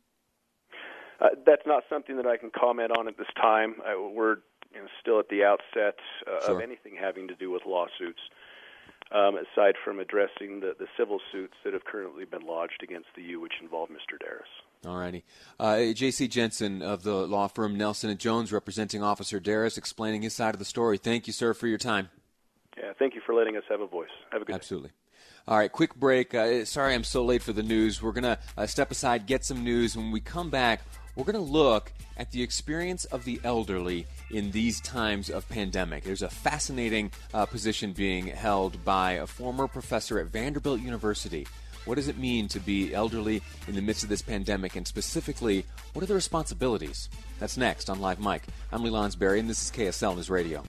Uh, 1.19 1.29
that's 1.45 1.65
not 1.65 1.83
something 1.89 2.17
that 2.17 2.27
I 2.27 2.37
can 2.37 2.51
comment 2.51 2.91
on 2.97 3.07
at 3.07 3.17
this 3.17 3.27
time. 3.35 3.75
Uh, 3.79 4.09
we're 4.13 4.37
you 4.73 4.81
know, 4.81 4.87
still 5.01 5.19
at 5.19 5.29
the 5.29 5.43
outset 5.43 5.95
uh, 6.27 6.45
sure. 6.45 6.57
of 6.57 6.61
anything 6.61 6.93
having 6.99 7.27
to 7.29 7.35
do 7.35 7.49
with 7.49 7.63
lawsuits. 7.65 8.19
Um, 9.11 9.37
aside 9.37 9.75
from 9.83 9.99
addressing 9.99 10.61
the, 10.61 10.75
the 10.79 10.87
civil 10.97 11.19
suits 11.31 11.53
that 11.63 11.73
have 11.73 11.85
currently 11.85 12.25
been 12.25 12.41
lodged 12.41 12.81
against 12.81 13.07
the 13.15 13.21
U, 13.21 13.39
which 13.39 13.53
involve 13.61 13.89
Mr. 13.89 14.17
Deras. 14.19 14.47
All 14.85 14.97
righty. 14.97 15.23
Uh, 15.59 15.93
J.C. 15.93 16.27
Jensen 16.27 16.81
of 16.81 17.03
the 17.03 17.13
law 17.27 17.47
firm 17.47 17.77
Nelson 17.77 18.09
and 18.09 18.19
Jones, 18.19 18.51
representing 18.51 19.03
Officer 19.03 19.39
Deras, 19.39 19.77
explaining 19.77 20.23
his 20.23 20.33
side 20.33 20.55
of 20.55 20.59
the 20.59 20.65
story. 20.65 20.97
Thank 20.97 21.27
you, 21.27 21.33
sir, 21.33 21.53
for 21.53 21.67
your 21.67 21.77
time. 21.77 22.09
Yeah, 22.77 22.93
thank 22.97 23.15
you 23.15 23.21
for 23.25 23.33
letting 23.33 23.55
us 23.57 23.63
have 23.69 23.79
a 23.79 23.87
voice. 23.87 24.09
Have 24.31 24.41
a 24.41 24.45
good 24.45 24.55
Absolutely. 24.55 24.89
Day. 24.89 24.95
All 25.47 25.57
right, 25.57 25.71
quick 25.71 25.95
break. 25.95 26.33
Uh, 26.33 26.65
sorry 26.65 26.95
I'm 26.95 27.03
so 27.03 27.23
late 27.23 27.43
for 27.43 27.53
the 27.53 27.63
news. 27.63 28.01
We're 28.01 28.11
going 28.11 28.23
to 28.23 28.39
uh, 28.57 28.65
step 28.65 28.89
aside, 28.89 29.27
get 29.27 29.45
some 29.45 29.63
news. 29.63 29.95
When 29.95 30.11
we 30.11 30.19
come 30.19 30.49
back, 30.49 30.81
we're 31.15 31.23
going 31.23 31.35
to 31.35 31.51
look 31.51 31.91
at 32.17 32.31
the 32.31 32.41
experience 32.41 33.05
of 33.05 33.23
the 33.25 33.39
elderly 33.43 34.05
in 34.31 34.51
these 34.51 34.81
times 34.81 35.29
of 35.29 35.47
pandemic. 35.49 36.03
There's 36.03 36.21
a 36.21 36.29
fascinating 36.29 37.11
uh, 37.33 37.45
position 37.45 37.93
being 37.93 38.27
held 38.27 38.83
by 38.83 39.13
a 39.13 39.27
former 39.27 39.67
professor 39.67 40.19
at 40.19 40.27
Vanderbilt 40.27 40.81
University. 40.81 41.47
What 41.85 41.95
does 41.95 42.07
it 42.07 42.17
mean 42.17 42.47
to 42.49 42.59
be 42.59 42.93
elderly 42.93 43.41
in 43.67 43.75
the 43.75 43.81
midst 43.81 44.03
of 44.03 44.09
this 44.09 44.23
pandemic, 44.23 44.75
and 44.75 44.87
specifically, 44.87 45.65
what 45.93 46.01
are 46.01 46.07
the 46.07 46.15
responsibilities? 46.15 47.09
That's 47.39 47.57
next 47.57 47.89
on 47.89 48.01
Live 48.01 48.19
Mic. 48.19 48.41
I'm 48.71 48.83
Lee 48.83 48.89
Lonsberry, 48.89 49.39
and 49.39 49.49
this 49.49 49.61
is 49.61 49.71
KSL 49.71 50.15
News 50.15 50.29
Radio. 50.29 50.65